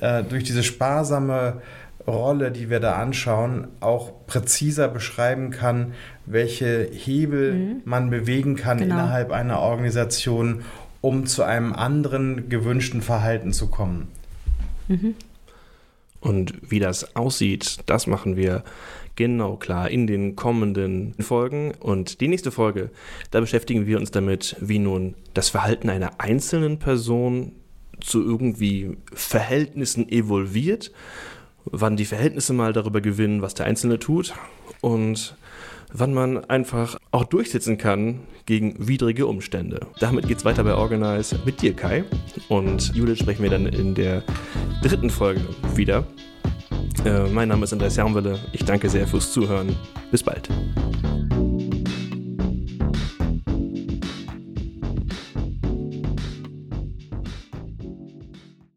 äh, 0.00 0.22
durch 0.22 0.44
diese 0.44 0.62
sparsame 0.62 1.60
Rolle, 2.06 2.52
die 2.52 2.70
wir 2.70 2.80
da 2.80 2.94
anschauen, 2.94 3.68
auch 3.80 4.12
präziser 4.26 4.88
beschreiben 4.88 5.50
kann, 5.50 5.94
welche 6.24 6.88
Hebel 6.92 7.54
mhm. 7.54 7.82
man 7.84 8.10
bewegen 8.10 8.56
kann 8.56 8.78
genau. 8.78 8.94
innerhalb 8.94 9.32
einer 9.32 9.60
Organisation, 9.60 10.62
um 11.00 11.26
zu 11.26 11.42
einem 11.42 11.72
anderen 11.72 12.48
gewünschten 12.48 13.02
Verhalten 13.02 13.52
zu 13.52 13.68
kommen. 13.68 14.08
Mhm. 14.88 15.14
Und 16.20 16.54
wie 16.68 16.80
das 16.80 17.14
aussieht, 17.14 17.78
das 17.86 18.06
machen 18.06 18.36
wir 18.36 18.64
genau 19.16 19.56
klar 19.56 19.90
in 19.90 20.06
den 20.06 20.36
kommenden 20.36 21.14
Folgen. 21.20 21.72
Und 21.80 22.20
die 22.20 22.28
nächste 22.28 22.50
Folge, 22.50 22.90
da 23.30 23.40
beschäftigen 23.40 23.86
wir 23.86 23.98
uns 23.98 24.10
damit, 24.10 24.56
wie 24.60 24.78
nun 24.78 25.14
das 25.34 25.48
Verhalten 25.48 25.90
einer 25.90 26.20
einzelnen 26.20 26.78
Person 26.78 27.52
zu 28.00 28.22
irgendwie 28.22 28.96
Verhältnissen 29.12 30.08
evolviert, 30.08 30.92
wann 31.70 31.96
die 31.96 32.04
Verhältnisse 32.04 32.52
mal 32.52 32.72
darüber 32.72 33.00
gewinnen, 33.00 33.42
was 33.42 33.54
der 33.54 33.66
Einzelne 33.66 33.98
tut 33.98 34.34
und 34.80 35.36
wann 35.92 36.14
man 36.14 36.44
einfach 36.44 36.96
auch 37.10 37.24
durchsetzen 37.24 37.78
kann 37.78 38.20
gegen 38.44 38.74
widrige 38.78 39.26
Umstände. 39.26 39.80
Damit 39.98 40.28
geht's 40.28 40.44
weiter 40.44 40.64
bei 40.64 40.74
Organize 40.74 41.38
mit 41.44 41.62
dir, 41.62 41.74
Kai. 41.74 42.04
Und 42.48 42.94
Judith 42.94 43.18
sprechen 43.18 43.42
wir 43.42 43.50
dann 43.50 43.66
in 43.66 43.94
der 43.94 44.22
dritten 44.82 45.10
Folge 45.10 45.40
wieder. 45.74 46.04
Äh, 47.04 47.28
mein 47.28 47.48
Name 47.48 47.64
ist 47.64 47.72
Andreas 47.72 47.96
Jarmwelle. 47.96 48.38
Ich 48.52 48.64
danke 48.64 48.88
sehr 48.88 49.06
fürs 49.06 49.32
Zuhören. 49.32 49.74
Bis 50.10 50.22
bald. 50.22 50.48